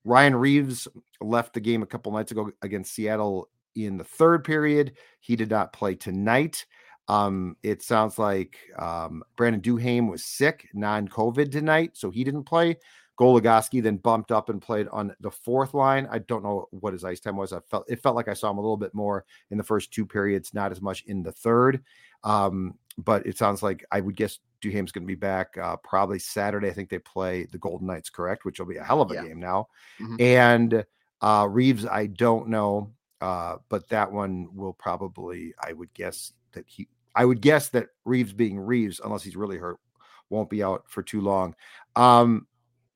[0.04, 0.88] Ryan Reaves
[1.20, 4.92] left the game a couple nights ago against Seattle in the third period.
[5.20, 6.66] He did not play tonight.
[7.08, 12.76] Um, it sounds like um, Brandon Duhaime was sick, non-COVID tonight, so he didn't play.
[13.22, 16.08] Goligoski then bumped up and played on the fourth line.
[16.10, 17.52] I don't know what his ice time was.
[17.52, 19.92] I felt it felt like I saw him a little bit more in the first
[19.92, 21.84] two periods, not as much in the third.
[22.24, 26.18] Um, but it sounds like I would guess Duhaime's going to be back uh, probably
[26.18, 26.68] Saturday.
[26.68, 28.44] I think they play the Golden Knights, correct?
[28.44, 29.26] Which will be a hell of a Yeah.
[29.28, 29.68] game now.
[30.00, 30.20] Mhm.
[30.20, 30.84] And
[31.20, 36.64] uh, Reaves, I don't know, uh, but that one will probably, I would guess that
[36.66, 39.78] he, I would guess that Reaves being Reaves, unless he's really hurt,
[40.28, 41.54] won't be out for too long.
[41.94, 42.46] Um,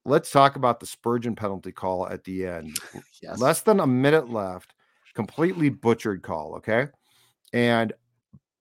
[0.07, 2.79] let's talk about the Spurgeon penalty call at the end.
[3.23, 3.41] Yes.
[3.41, 4.75] Less than a minute left,
[5.15, 6.57] completely butchered call.
[6.57, 6.87] Okay.
[7.55, 7.95] And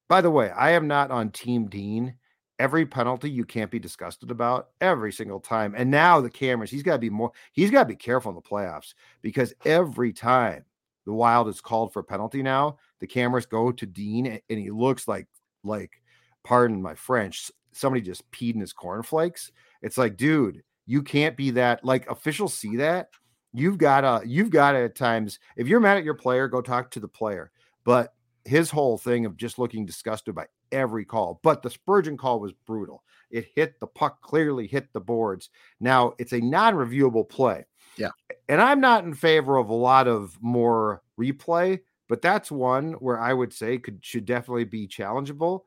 [0.07, 2.15] by the way, I am not on Team Dean.
[2.57, 5.75] Every penalty you can't be disgusted about every single time.
[5.75, 8.35] And now the cameras, he's got to be more, he's got to be careful in
[8.35, 10.63] the playoffs because every time
[11.05, 14.71] the Wild is called for a penalty now, the cameras go to Dean and he
[14.71, 15.27] looks like,
[15.65, 16.01] like,
[16.45, 19.51] pardon my French, somebody just peed in his cornflakes.
[19.81, 21.83] It's like, dude, you can't be that.
[21.83, 23.09] Like, officials see that.
[23.53, 26.61] You've got to, you've got to at times, if you're mad at your player, go
[26.61, 27.51] talk to the player.
[27.83, 31.39] But his whole thing of just looking disgusted by every call.
[31.43, 33.03] But the Spurgeon call was brutal.
[33.31, 35.49] It hit the puck, clearly hit the boards.
[35.79, 37.65] Now it's a non reviewable play.
[37.97, 38.09] Yeah.
[38.49, 43.19] And I'm not in favor of a lot of more replay, but that's one where
[43.19, 45.61] I would say could should definitely be challengeable.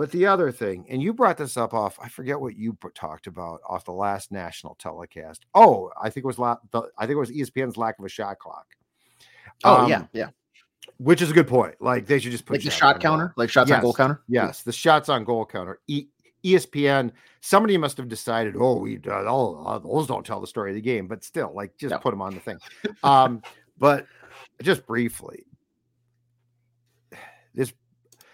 [0.00, 3.26] But the other thing, and you brought this up off, I forget what you talked
[3.26, 5.44] about off the last national telecast.
[5.54, 6.56] Oh, I think it was la-
[6.96, 8.64] I think it was ESPN's lack of a shot clock.
[9.62, 10.28] oh Um, yeah, yeah.
[10.96, 11.74] which is a good point.
[11.82, 13.02] Like they should just put Like the shot goal.
[13.10, 14.22] counter, like shots on goal counter.
[14.26, 15.80] Yes, the shots on goal counter.
[15.86, 16.06] E-
[16.46, 17.10] ESPN.
[17.42, 18.54] Somebody must have decided.
[18.58, 21.52] Oh, we uh, all uh, those don't tell the story of the game, but still,
[21.54, 21.98] like just No.
[21.98, 22.56] put them on the thing.
[23.02, 23.42] Um,
[23.76, 24.06] but
[24.62, 25.44] just briefly.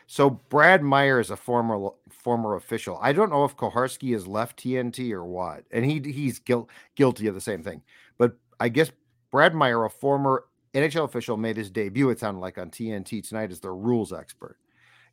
[0.06, 2.98] So Brad Meier is a former former official.
[3.02, 7.26] I don't know if Koharski has left TNT or what, and he he's guil- guilty
[7.26, 7.82] of the same thing.
[8.18, 8.90] But I guess
[9.30, 12.10] Brad Meier, a former NHL official, made his debut.
[12.10, 14.58] It sounded like on TNT tonight as their rules expert.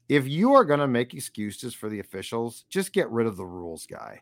[0.10, 3.46] If you are going to make excuses for the officials, just get rid of the
[3.46, 4.22] rules guy.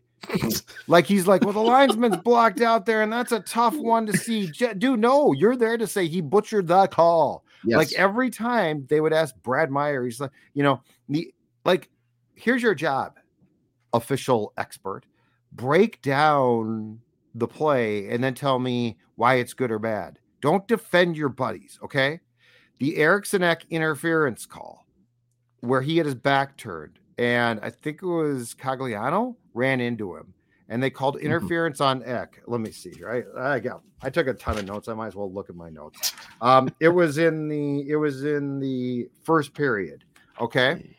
[0.88, 4.16] like he's like, well, the linesman's blocked out there, and that's a tough one to
[4.16, 4.48] see.
[4.48, 7.44] Dude, no, you're there to say he butchered the call.
[7.66, 7.78] Yes.
[7.78, 11.34] Like every time they would ask Brad Meier, he's like, you know, the
[11.66, 11.90] like,
[12.36, 13.18] here's your job,
[13.94, 15.04] official expert.
[15.52, 17.00] Break down
[17.36, 20.20] the play and then tell me why it's good or bad.
[20.42, 22.20] Don't defend your buddies, okay?
[22.80, 24.86] The Eriksson Ek interference call,
[25.60, 30.34] where he had his back turned, and I think it was Cogliano ran into him,
[30.72, 31.26] and they called Mm-hmm.
[31.26, 32.42] interference on Ek.
[32.48, 33.26] Let me see, right?
[33.38, 34.88] I got I took a ton of notes.
[34.88, 36.02] I might as well look at my notes.
[36.40, 40.06] Um, it was in the it was in the first period,
[40.40, 40.96] okay,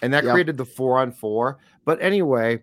[0.00, 0.32] and that Yep.
[0.32, 1.58] created the four on four.
[1.84, 2.62] But anyway,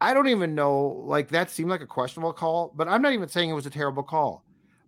[0.00, 1.02] I don't even know.
[1.06, 3.70] Like that seemed like a questionable call, but I'm not even saying it was a
[3.70, 4.44] terrible call.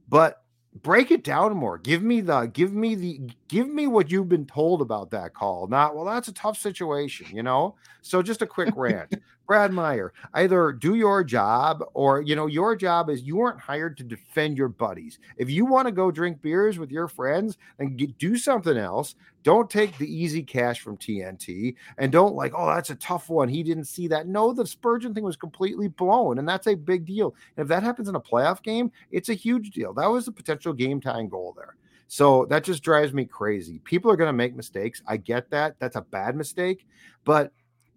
[0.08, 0.36] But
[0.82, 1.76] break it down more.
[1.78, 5.66] Give me the give me the give me what you've been told about that call.
[5.66, 7.76] Not well, that's a tough situation, you know.
[8.00, 9.10] So just a quick rant.
[9.48, 13.96] Brad Meier, either do your job or you know, your job is you weren't hired
[13.96, 15.18] to defend your buddies.
[15.38, 19.14] If you want to go drink beers with your friends and get, do something else,
[19.44, 23.48] don't take the easy cash from TNT and don't like, oh, that's a tough one.
[23.48, 24.28] He didn't see that.
[24.28, 27.34] No, the Spurgeon thing was completely blown, and that's a big deal.
[27.56, 29.94] And if that happens in a playoff game, it's a huge deal.
[29.94, 31.76] That was a potential game time goal there.
[32.06, 33.78] So that just drives me crazy.
[33.80, 35.02] People are going to make mistakes.
[35.06, 35.76] I get that.
[35.78, 36.86] That's a bad mistake,
[37.24, 37.52] but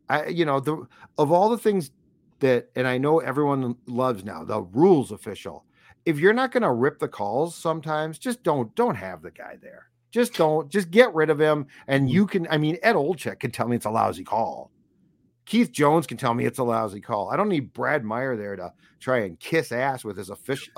[0.09, 0.85] I, you know, the
[1.17, 1.91] of all the things
[2.39, 5.65] that, and I know everyone loves now the rules official.
[6.05, 9.57] If you're not going to rip the calls, sometimes just don't don't have the guy
[9.61, 9.87] there.
[10.11, 10.69] Just don't.
[10.69, 12.11] Just get rid of him, and mm.
[12.11, 12.47] you can.
[12.49, 14.71] I mean, Ed Olczyk can tell me it's a lousy call.
[15.45, 17.29] Keith Jones can tell me it's a lousy call.
[17.29, 20.69] I don't need Brad Meier there to try and kiss ass with his offic-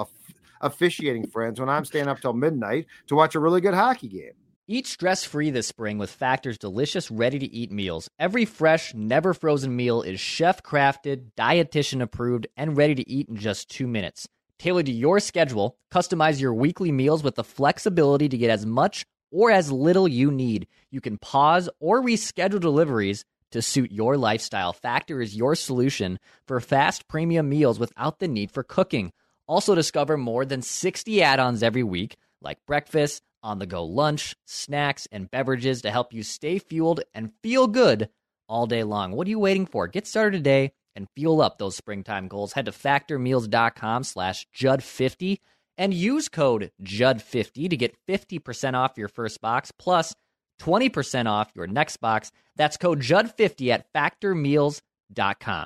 [0.62, 4.33] officiating friends when I'm staying up till midnight to watch a really good hockey game.
[4.65, 8.10] Eat stress free this spring with Factor's delicious, ready to eat meals.
[8.17, 13.36] Every fresh, never frozen meal is chef crafted, dietitian approved, and ready to eat in
[13.36, 14.26] just two minutes.
[14.60, 19.06] Tailored to your schedule, customize your weekly meals with the flexibility to get as much
[19.34, 20.67] or as little you need.
[20.91, 24.71] You can pause or reschedule deliveries to suit your lifestyle.
[24.71, 29.12] Factor is your solution for fast premium meals without the need for cooking.
[29.45, 34.36] Also, discover more than 60 add ons every week, like breakfast on the go lunch,
[34.45, 38.10] snacks, and beverages to help you stay fueled and feel good
[38.47, 39.12] all day long.
[39.12, 39.88] What are you waiting for?
[39.88, 42.53] Get started today and fuel up those springtime goals.
[42.53, 45.39] Head to factormeals.com slash Judd50
[45.77, 50.15] and use code Judd50 to get 50% off your first box plus
[50.62, 52.32] 20% off your next box.
[52.56, 55.65] That's code Judd50 at factormeals.com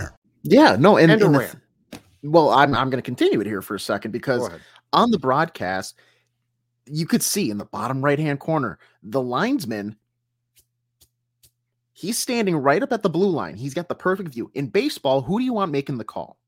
[0.43, 1.61] Yeah, no, and, and, and
[2.23, 4.49] well, I'm I'm going to continue it here for a second because
[4.93, 5.95] on the broadcast,
[6.85, 9.95] you could see in the bottom right hand corner the linesman.
[11.93, 13.55] He's standing right up at the blue line.
[13.55, 14.49] He's got the perfect view.
[14.55, 16.39] In baseball, who do you want making the call?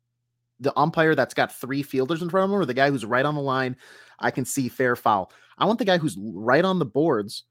[0.59, 3.25] The umpire that's got three fielders in front of him, or the guy who's right
[3.25, 3.75] on the line?
[4.17, 5.31] I can see fair foul.
[5.59, 7.43] I want the guy who's right on the boards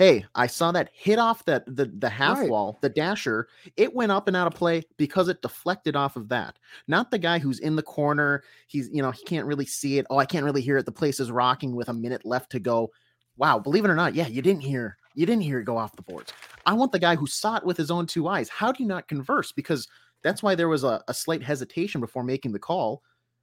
[0.00, 2.48] hey, I saw that hit off that the the half right.
[2.48, 3.48] wall, the dasher.
[3.76, 6.58] It went up and out of play because it deflected off of that.
[6.88, 8.42] Not the guy who's in the corner.
[8.66, 10.06] He's you know he can't really see it.
[10.08, 10.86] Oh, I can't really hear it.
[10.86, 12.90] The place is rocking with a minute left to go.
[13.36, 15.94] Wow, believe it or not, yeah, you didn't hear you didn't hear it go off
[15.96, 16.32] the boards.
[16.64, 18.48] I want the guy who saw it with his own two eyes.
[18.48, 19.52] How do you not converse?
[19.52, 19.86] Because
[20.22, 23.02] that's why there was a, a slight hesitation before making the call.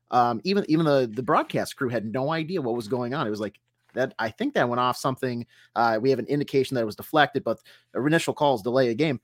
[0.10, 3.28] Um, even even the the broadcast crew had no idea what was going on.
[3.28, 3.60] It was like
[3.94, 5.46] that I think that went off something.
[5.76, 7.60] Uh, we have an indication that it was deflected, but
[7.94, 9.20] the initial calls delay a game.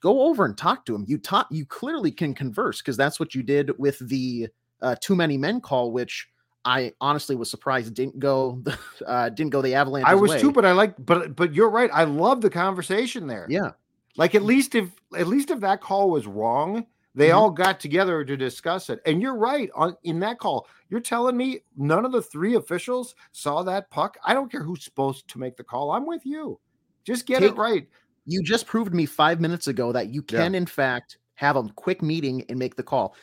[0.00, 1.04] Go over and talk to him.
[1.08, 1.46] You talk.
[1.50, 4.48] You clearly can converse because that's what you did with the
[4.82, 6.28] uh, too many men call, which
[6.64, 8.62] I honestly was surprised didn't go
[9.06, 10.06] uh, didn't go the Avalanche.
[10.06, 10.40] I was way.
[10.40, 11.90] too, but I like but but you're right.
[11.92, 13.46] I love the conversation there.
[13.48, 13.70] Yeah.
[14.16, 17.38] Like at least if at least if that call was wrong, they mm-hmm.
[17.38, 19.00] all got together to discuss it.
[19.06, 20.66] And you're right on in that call.
[20.88, 24.18] You're telling me none of the three officials saw that puck?
[24.24, 25.92] I don't care who's supposed to make the call.
[25.92, 26.58] I'm with you.
[27.04, 27.88] Just get Take, it right.
[28.26, 30.58] You just proved me 5 minutes ago that you can yeah.
[30.58, 33.14] in fact have a quick meeting and make the call.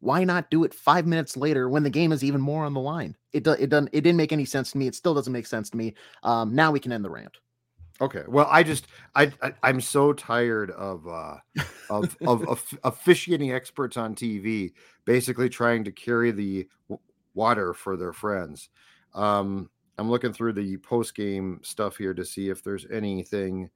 [0.00, 2.80] Why not do it 5 minutes later when the game is even more on the
[2.80, 3.16] line?
[3.32, 4.86] It do, it doesn't it didn't make any sense to me.
[4.86, 5.94] It still doesn't make sense to me.
[6.22, 7.36] Um, now we can end the rant.
[8.00, 8.22] Okay.
[8.28, 11.36] Well, I just I, I am so tired of uh
[11.88, 14.72] of, of of officiating experts on TV
[15.04, 17.00] basically trying to carry the w-
[17.34, 18.68] water for their friends.
[19.14, 23.70] Um I'm looking through the post game stuff here to see if there's anything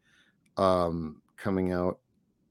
[0.56, 1.98] um coming out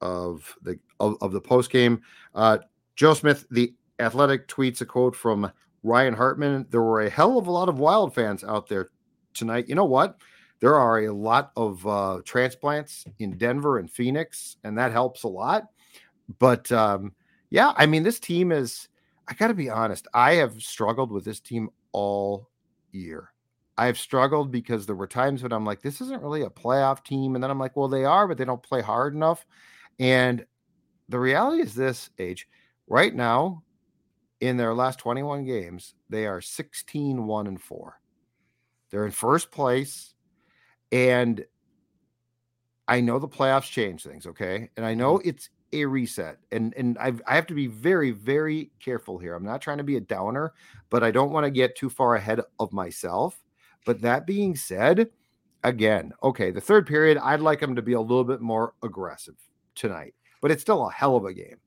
[0.01, 2.01] of the of, of the post game.
[2.33, 2.59] Uh
[2.95, 5.51] Joe Smith, the athletic tweets a quote from
[5.83, 6.65] Ryan Hartman.
[6.69, 8.89] There were a hell of a lot of wild fans out there
[9.33, 9.69] tonight.
[9.69, 10.17] You know what?
[10.59, 15.27] There are a lot of uh, transplants in Denver and Phoenix, and that helps a
[15.27, 15.67] lot.
[16.37, 17.13] But um,
[17.49, 18.87] yeah, I mean, this team is,
[19.27, 22.49] I got to be honest, I have struggled with this team all
[22.91, 23.31] year.
[23.77, 27.03] I have struggled because there were times when I'm like, this isn't really a playoff
[27.03, 27.35] team.
[27.35, 29.45] And then I'm like, well, they are, but they don't play hard enough.
[29.99, 30.45] And
[31.07, 32.47] the reality is this age
[32.87, 33.63] right now,
[34.41, 37.99] in their last 21 games, they are 16 1 and 4.
[38.89, 40.13] They're in first place.
[40.91, 41.45] And
[42.87, 44.69] I know the playoffs change things, okay?
[44.77, 45.29] And I know Mm-hmm.
[45.29, 46.37] it's a reset.
[46.51, 49.35] And and I've, I have to be very, very careful here.
[49.35, 50.53] I'm not trying to be a downer,
[50.89, 53.39] but I don't want to get too far ahead of myself.
[53.85, 55.09] But that being said,
[55.63, 59.35] again, okay, the third period, I'd like them to be a little bit more aggressive
[59.75, 61.57] tonight, but it's still a hell of a game.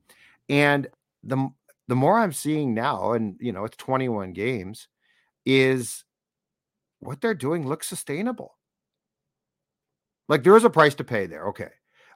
[0.48, 0.88] And
[1.24, 1.48] the
[1.88, 4.88] the more I'm seeing now, and you know, it's 21 games,
[5.46, 6.04] is
[7.00, 8.56] what they're doing looks sustainable.
[10.28, 11.48] Like there is a price to pay there.
[11.48, 11.68] Okay.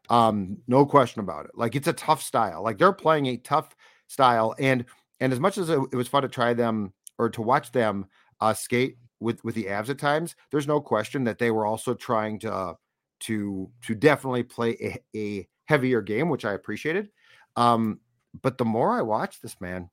[0.09, 1.53] Um, no question about it.
[1.55, 2.63] Like it's a tough style.
[2.63, 3.75] Like they're playing a tough
[4.07, 4.55] style.
[4.59, 4.85] And
[5.21, 8.07] and as much as it, it was fun to try them or to watch them
[8.41, 11.95] uh skate with with the Avs at times, there's no question that they were also
[11.95, 12.75] trying to uh,
[13.21, 17.11] to to definitely play a, a heavier game, which I appreciated.
[17.57, 18.01] Um,
[18.43, 19.91] but the more I watch this man,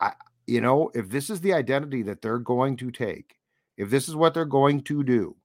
[0.00, 0.12] I
[0.46, 3.36] you know, if this is the identity that they're going to take,
[3.76, 5.36] if this is what they're going to do,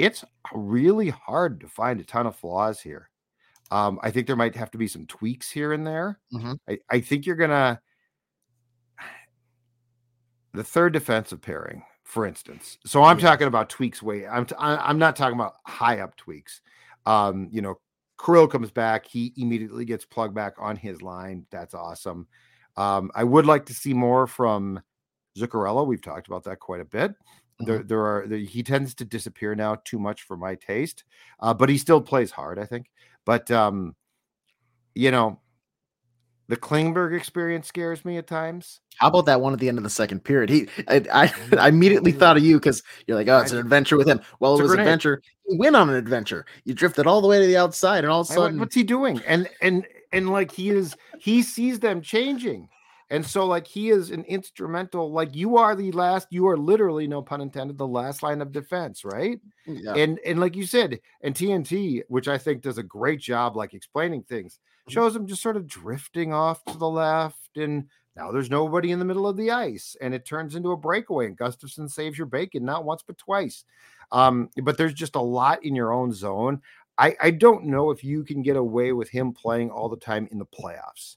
[0.00, 0.24] it's
[0.54, 3.10] really hard to find a ton of flaws here.
[3.70, 6.18] Um, I think there might have to be some tweaks here and there.
[6.32, 6.58] Mhm.
[6.68, 7.80] I, I think you're gonna
[10.52, 12.78] the third defensive pairing, for instance.
[12.84, 13.26] So I'm Yeah.
[13.30, 14.02] talking about tweaks.
[14.02, 16.60] Way I'm t- I'm not talking about high up tweaks.
[17.06, 17.76] Um, you know,
[18.24, 21.46] Kirill comes back, he immediately gets plugged back on his line.
[21.50, 22.26] That's awesome.
[22.76, 24.80] Um, I would like to see more from
[25.38, 25.86] Zuccarello.
[25.86, 27.14] We've talked about that quite a bit.
[27.60, 31.04] There, there are there, he tends to disappear now too much for my taste,
[31.40, 32.90] uh, but he still plays hard, I think.
[33.24, 33.94] But um,
[34.94, 35.40] you know,
[36.48, 38.80] the Klingberg experience scares me at times.
[38.96, 40.50] How about that one at the end of the second period?
[40.50, 43.96] He, I, I, I immediately thought of you because you're like, oh, it's an adventure
[43.96, 44.20] with him.
[44.40, 45.22] Well, It's it was an adventure.
[45.46, 46.44] You went on an adventure.
[46.64, 48.60] You drifted all the way to the outside, and all of a I went, sudden,
[48.60, 49.20] what's he doing?
[49.26, 52.68] And and and like he is, he sees them changing,
[53.10, 55.12] and so like he is an instrumental.
[55.12, 56.28] Like you are the last.
[56.30, 59.40] You are literally, no pun intended, the last line of defense, right?
[59.66, 63.56] yeah, and and like you said and tnt which i think does a great job
[63.56, 64.94] like explaining things Mm-hmm.
[64.94, 67.84] shows him just sort of drifting off to the left and
[68.16, 71.26] now there's nobody in the middle of the ice and it turns into a breakaway
[71.26, 73.64] and Gustavsson saves your bacon not once but twice
[74.10, 76.62] um but there's just a lot in your own zone
[76.96, 80.26] i i don't know if you can get away with him playing all the time
[80.32, 81.16] in the playoffs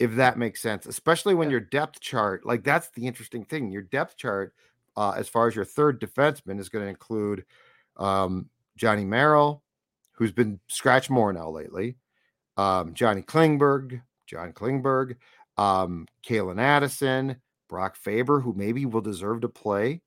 [0.00, 3.82] if that makes sense especially when your depth chart like that's the interesting thing your
[3.82, 4.52] depth chart
[4.96, 7.44] uh, as far as your third defenseman is going to include
[7.96, 9.62] um, Johnny Merrill,
[10.12, 11.96] who's been scratched more now lately,
[12.56, 15.16] um, Johnny Klingberg, John Klingberg,
[15.56, 17.36] um, Calen Addison,
[17.68, 20.00] Brock Faber, who maybe will deserve to play.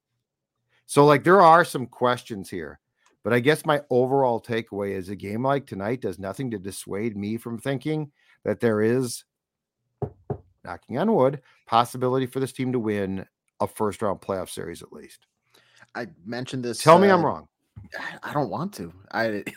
[0.85, 2.79] So, like, there are some questions here.
[3.23, 7.15] But I guess my overall takeaway is a game like tonight does nothing to dissuade
[7.15, 8.11] me from thinking
[8.43, 9.23] that there is,
[10.63, 13.25] knocking on wood, possibility for this team to win
[13.59, 15.25] a first round playoff series at least.
[15.95, 16.81] I mentioned this.
[16.81, 17.47] Tell me I'm uh, wrong.
[18.23, 18.93] I- don't want to.
[19.11, 19.43] I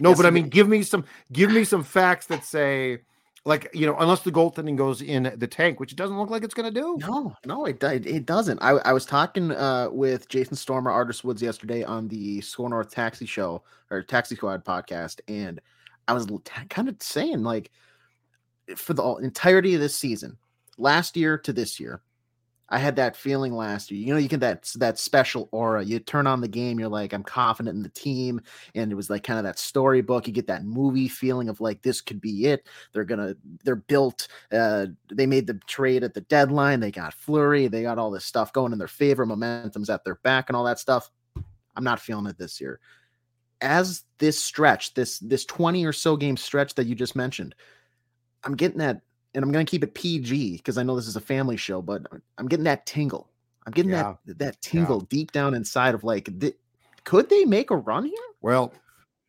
[0.00, 3.00] No, but I mean, give me some, give me some facts that say,
[3.44, 6.42] like, you know, unless the goaltending goes in the tank, which it doesn't look like
[6.42, 6.96] it's going to do.
[7.00, 8.58] No, no, it it, doesn't.
[8.62, 12.90] I, I was talking uh, with Jason Stormer, Artist Woods yesterday on the Score North
[12.90, 15.60] Taxi Show or Taxi Squad podcast, and
[16.08, 16.26] I was
[16.70, 17.70] kind of saying like
[18.76, 20.38] for the entirety of this season,
[20.78, 22.02] last year to this year,
[22.68, 24.00] I had that feeling last year.
[24.00, 25.84] You know, you get that that special aura.
[25.84, 28.40] You turn on the game, you're like, I'm confident in the team,
[28.74, 30.26] and it was like kind of that storybook.
[30.26, 32.66] You get that movie feeling of like this could be it.
[32.92, 34.28] They're gonna, they're built.
[34.50, 36.80] Uh, they made the trade at the deadline.
[36.80, 37.68] They got Fleury.
[37.68, 39.26] They got all this stuff going in their favor.
[39.26, 41.10] Momentum's at their back, and all that stuff.
[41.76, 42.80] I'm not feeling it this year.
[43.60, 47.54] As this stretch, this this 20 or so game stretch that you just mentioned,
[48.42, 49.02] I'm getting that
[49.34, 51.82] and I'm going to keep it PG because I know this is a family show,
[51.82, 52.06] but
[52.38, 53.28] I'm getting that tingle.
[53.66, 54.14] I'm getting Yeah.
[54.26, 56.56] that that tingle deep down inside of like, th-
[57.04, 58.14] could they make a run here?
[58.40, 58.72] Well,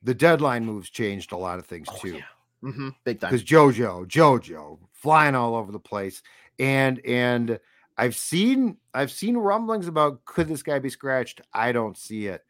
[0.04, 2.22] the deadline moves changed a lot of things too.
[2.62, 3.32] hmm Big time.
[3.32, 6.22] because JoJo, JoJo, flying all over the place,
[6.60, 7.60] and and
[7.98, 11.42] I've seen I've seen rumblings about could this guy be scratched?
[11.54, 12.44] I don't see it.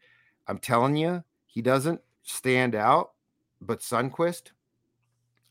[0.48, 3.12] I'm telling you, he doesn't stand out.
[3.60, 4.50] But Sundqvist,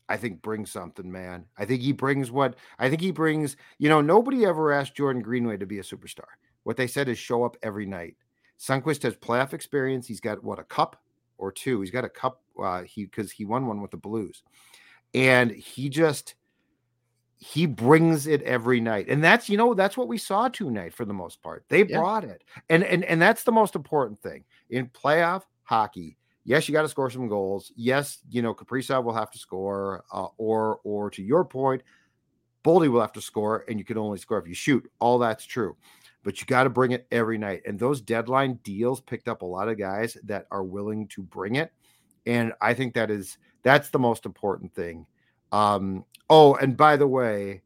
[0.08, 1.44] I think brings something, man.
[1.58, 3.56] I think he brings what I think he brings.
[3.78, 6.28] You know, nobody ever asked Jordan Greenway to be a superstar.
[6.62, 8.16] What they said is show up every night.
[8.58, 10.06] Sundqvist has playoff experience.
[10.06, 11.00] He's got what a cup
[11.38, 11.80] or two.
[11.80, 12.42] He's got a cup.
[12.60, 14.42] Uh, he because he won one with the Blues,
[15.14, 16.34] and he just
[17.38, 21.04] he brings it every night, and that's you know that's what we saw tonight for
[21.04, 21.64] the most part.
[21.68, 21.98] They Yeah.
[21.98, 26.16] brought it, and and and that's the most important thing in playoff hockey.
[26.46, 27.72] Yes, you got to score some goals.
[27.74, 31.82] Yes, you know Kaprizov will have to score, uh, or or to your point,
[32.64, 34.88] Boldy will have to score, and you can only score if you shoot.
[35.00, 35.76] All that's true.
[36.22, 37.62] But you got to bring it every night.
[37.66, 41.56] And those deadline deals picked up a lot of guys that are willing to bring
[41.56, 41.72] it.
[42.26, 45.06] And I think that is that's the most important thing.
[45.50, 47.62] Um, oh, and by the way,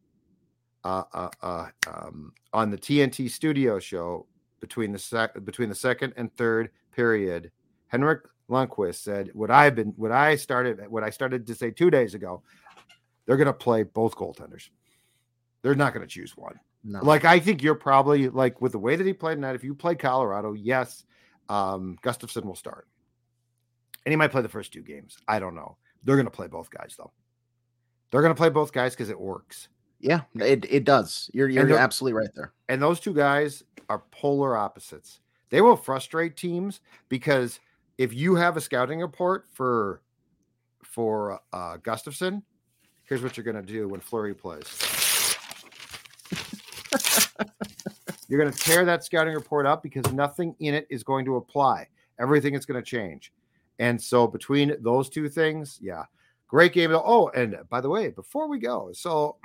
[0.84, 4.26] uh, uh, uh, um, on the TNT studio show
[4.58, 7.50] between the sec- between the second and third period,
[7.88, 11.90] Henrik Lundqvist said what I've been what I started what I started to say two
[11.90, 12.42] days ago.
[13.26, 14.70] They're going to play both goaltenders.
[15.62, 16.58] They're not going to choose one.
[16.82, 17.00] No.
[17.02, 19.54] Like I think you're probably like with the way that he played tonight.
[19.54, 21.04] If you play Colorado, yes,
[21.48, 22.88] um, Gustavsson will start,
[24.04, 25.16] and he might play the first two games.
[25.28, 25.76] I don't know.
[26.02, 27.12] They're going to play both guys though.
[28.10, 29.68] They're going to play both guys because it works.
[30.00, 31.30] Yeah, it, it does.
[31.34, 32.52] You're you're absolutely right there.
[32.68, 35.20] And those two guys are polar opposites.
[35.50, 37.60] They will frustrate teams because
[38.00, 40.00] if you have a scouting report for
[40.82, 42.42] for uh, Gustavsson,
[43.04, 45.36] here's what you're to do when Fleury plays.
[48.26, 51.86] you're to tear that scouting report up because nothing in it is going to apply.
[52.18, 53.34] Everything is to change.
[53.78, 56.04] And so between those two things, yeah,
[56.50, 56.90] great game.
[56.92, 59.36] Oh, and by the way, before we go, so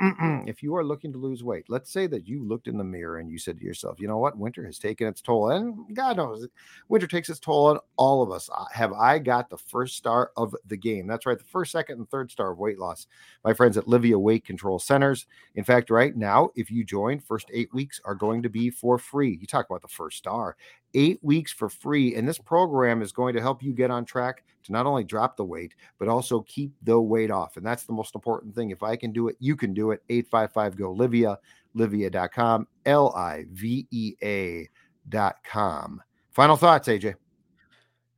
[0.48, 3.20] if you are looking to lose weight, let's say that you looked in the mirror
[3.20, 6.18] and you said to yourself, you know what, winter has taken its toll, and God
[6.18, 6.48] knows,
[6.90, 8.50] winter takes its toll on all of us.
[8.52, 11.06] Uh, Have I got the first star of the game?
[11.06, 13.06] That's right, the first, second, and third star of weight loss.
[13.44, 15.28] My friends at Livia Weight Control Centers.
[15.54, 18.98] In fact, right now, if you join, first eight weeks are going to be for
[18.98, 19.38] free.
[19.40, 20.58] You talk about the first star
[20.96, 22.16] eight weeks for free.
[22.16, 25.38] And this program is going to help you get on track to not only drop
[25.38, 27.58] the weight, but also keep the weight off.
[27.58, 28.72] And that's the most important thing.
[28.72, 30.02] If I can do it, you can do it.
[30.10, 31.38] 855 go Livia,
[31.76, 36.02] livia.com, L I V E A.com.
[36.32, 37.16] Final thoughts, AJ.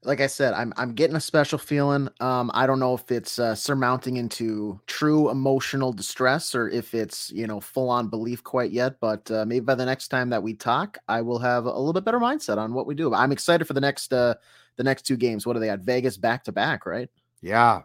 [0.04, 2.08] Like I said, I'm I'm getting a special feeling.
[2.20, 7.32] Um, I don't know if it's uh, surmounting into true emotional distress or if it's
[7.32, 9.00] you know full on belief quite yet.
[9.00, 11.94] But uh, maybe by the next time that we talk, I will have a little
[11.94, 13.14] bit better mindset on what we do.
[13.14, 14.36] I'm excited for the next uh
[14.78, 15.46] the next two games.
[15.46, 15.80] What are they at?
[15.82, 17.10] Vegas back to back, right?
[17.42, 17.82] Yeah.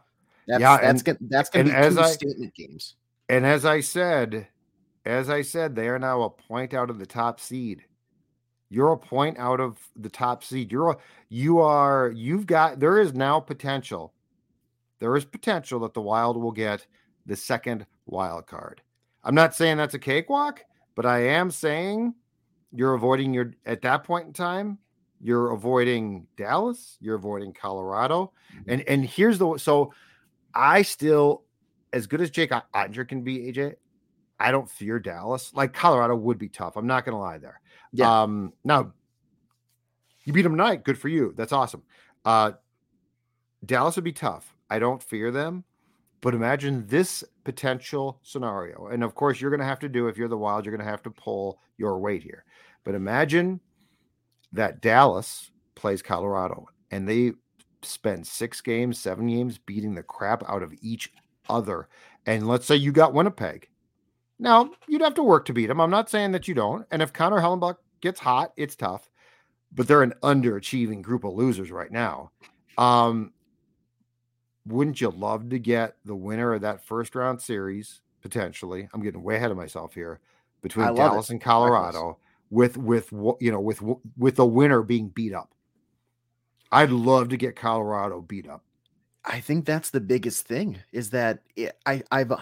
[0.47, 2.97] That's, Yeah, that's and- gonna that's gonna be two I- statement games.
[3.29, 4.49] And as I said,
[5.07, 7.85] as I said, they are now a point out of the top seed.
[8.73, 10.73] You're a point out of the top seed.
[10.73, 10.97] You're a,
[11.29, 14.15] you are you've got there is now potential.
[14.99, 16.87] There is potential that the Wild will get
[17.27, 18.81] the second wild card.
[19.25, 20.65] I'm not saying that's a cakewalk,
[20.95, 22.15] but I am saying
[22.73, 24.79] you're avoiding your at that point in time,
[25.21, 28.33] you're avoiding Dallas, you're avoiding Colorado.
[28.55, 28.71] Mm-hmm.
[28.71, 29.93] And and here's the so
[30.55, 31.45] I still
[31.93, 33.75] as good as Jake Oettinger can be, AJ,
[34.41, 35.53] I don't fear Dallas.
[35.55, 36.77] Like Colorado would be tough.
[36.77, 37.61] I'm not going to lie there.
[37.93, 38.23] Yeah.
[38.23, 38.93] Um, now,
[40.25, 40.85] you beat them tonight.
[40.85, 41.35] Good for you.
[41.37, 41.83] That's awesome.
[42.25, 42.53] Uh,
[43.65, 44.55] Dallas would be tough.
[44.71, 45.65] I don't fear them.
[46.21, 48.87] But imagine this potential scenario.
[48.87, 50.85] And of course, you're going to have to do, if you're the Wild, you're going
[50.85, 52.45] to have to pull your weight here.
[52.85, 53.61] But imagine
[54.53, 57.33] that Dallas plays Colorado and they
[57.83, 61.13] spend six games, seven games beating the crap out of each
[61.49, 61.89] other.
[62.25, 63.69] And let's say you got Winnipeg.
[64.43, 65.81] Now, you'd have to work to beat them.
[65.81, 66.85] I'm not saying that you don't.
[66.91, 69.09] And if Connor Hellebuyck gets hot, it's tough,
[69.73, 72.33] but they're an underachieving group of losers right now.
[72.77, 73.33] Um,
[74.67, 78.89] wouldn't you love to get the winner of that first round series potentially?
[78.93, 80.19] I'm getting way ahead of myself here
[80.61, 81.35] between Dallas it.
[81.35, 82.19] and Colorado
[82.51, 83.81] with with you know with
[84.17, 85.55] with the winner being beat up.
[86.73, 88.65] I'd love to get Colorado beat up.
[89.25, 92.33] I think that's the biggest thing is that it, I I've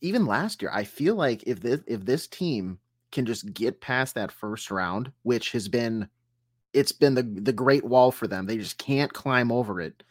[0.00, 2.78] even last year I feel like if this if this team
[3.10, 6.08] can just get past that first round, which has been
[6.72, 8.46] it's been the the great wall for them.
[8.46, 10.02] They just can't climb over it.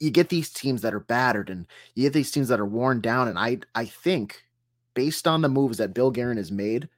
[0.00, 3.00] You get these teams that are battered and you get these teams that are worn
[3.00, 4.42] down and I I think
[4.94, 6.88] based on the moves that Bill Guerin has made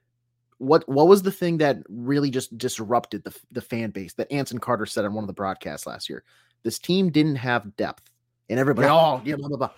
[0.59, 4.59] what what was the thing that really just disrupted the the fan base that Anson
[4.59, 6.24] Carter said on one of the broadcasts last year?
[6.62, 8.11] This team didn't have depth,
[8.49, 9.70] and everybody, oh yeah, blah blah blah.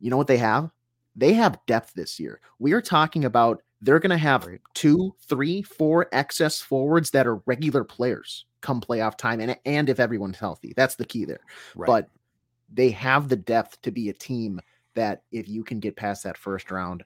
[0.00, 0.70] You know what they have?
[1.16, 2.40] They have depth this year.
[2.58, 7.36] We are talking about they're going to have two, three, four excess forwards that are
[7.46, 11.40] regular players come playoff time, and and if everyone's healthy, that's the key there.
[11.74, 11.86] Right.
[11.86, 12.10] But
[12.72, 14.60] they have the depth to be a team
[14.94, 17.04] that if you can get past that first round,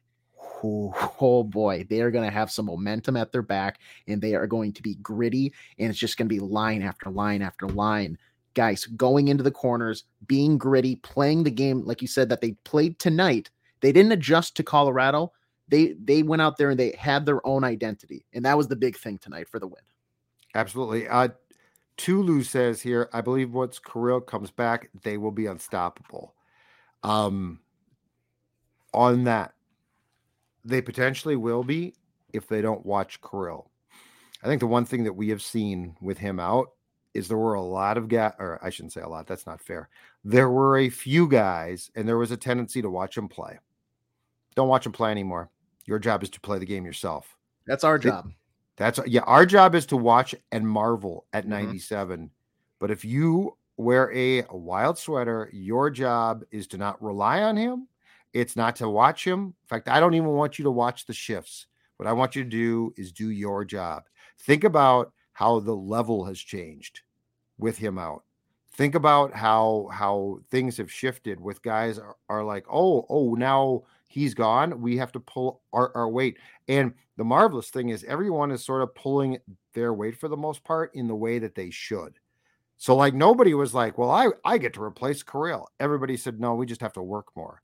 [0.65, 3.79] oh, oh boy, they are going to have some momentum at their back
[4.09, 7.11] and they are going to be gritty and it's just going to be line after
[7.11, 8.19] line after line.
[8.55, 12.53] Guys, going into the corners, being gritty, playing the game like you said that they
[12.65, 13.51] played tonight.
[13.81, 15.33] They didn't adjust to Colorado.
[15.69, 18.27] They they went out there and they had their own identity.
[18.33, 19.83] And that was the big thing tonight for the win.
[20.55, 21.09] Absolutely.
[21.09, 21.29] Uh,
[21.97, 26.35] Tulu says here, I believe once Kirill comes back, they will be unstoppable.
[27.03, 27.61] Um,
[28.93, 29.55] on that,
[30.65, 31.95] they potentially will be
[32.33, 33.71] if they don't watch Kirill.
[34.43, 36.71] I think the one thing that we have seen with him out
[37.15, 39.61] is there were a lot of guys, or I shouldn't say a lot, that's not
[39.61, 39.89] fair.
[40.25, 43.59] There were a few guys, and there was a tendency to watch him play.
[44.55, 45.51] Don't watch him play anymore.
[45.87, 47.37] Your job is to play the game yourself.
[47.67, 48.33] That's our job.
[48.77, 51.49] That's yeah, our job is to watch and marvel at Mhm.
[51.49, 52.31] 97.
[52.79, 57.89] But if you wear a wild sweater, your job is to not rely on him.
[58.33, 59.41] It's not to watch him.
[59.41, 61.67] In fact, I don't even want you to watch the shifts.
[61.97, 64.05] What I want you to do is do your job.
[64.39, 67.01] Think about how the level has changed
[67.59, 68.25] with him out.
[68.75, 73.83] Think about how how things have shifted with guys are, are like, oh, oh, now
[74.09, 74.81] he's gone.
[74.81, 76.39] We have to pull our, our weight.
[76.69, 79.39] And the marvelous thing is everyone is sort of pulling
[79.75, 82.15] their weight for the most part in the way that they should.
[82.79, 85.69] So like nobody was like, well, I I get to replace Kirill.
[85.79, 87.63] Everybody said, no, we just have to work more.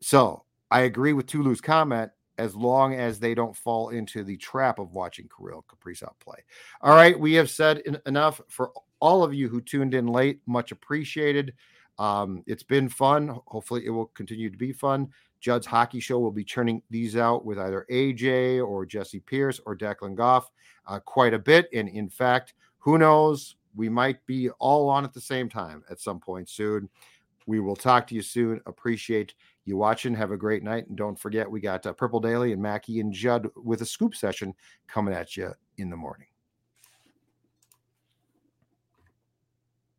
[0.00, 2.10] So I agree with Tulu's comment
[2.40, 6.38] as long as they don't fall into the trap of watching Kirill Kaprizov play.
[6.80, 10.40] All right, we have said en- enough for all of you who tuned in late.
[10.46, 11.52] Much appreciated.
[11.98, 13.38] Um, it's been fun.
[13.46, 15.08] Hopefully, it will continue to be fun.
[15.40, 19.76] Judd's Hockey Show will be churning these out with either AJ or Jesse Pierce or
[19.76, 20.50] Declan Goff
[20.86, 21.68] uh, quite a bit.
[21.74, 23.56] And in fact, who knows?
[23.74, 26.88] We might be all on at the same time at some point soon.
[27.46, 28.62] We will talk to you soon.
[28.64, 29.34] Appreciate
[29.70, 30.14] you watching.
[30.14, 30.86] Have a great night.
[30.88, 34.14] And don't forget, we got uh, Purple Daily and Mackie and Judd with a scoop
[34.14, 34.54] session
[34.86, 36.26] coming at you in the morning.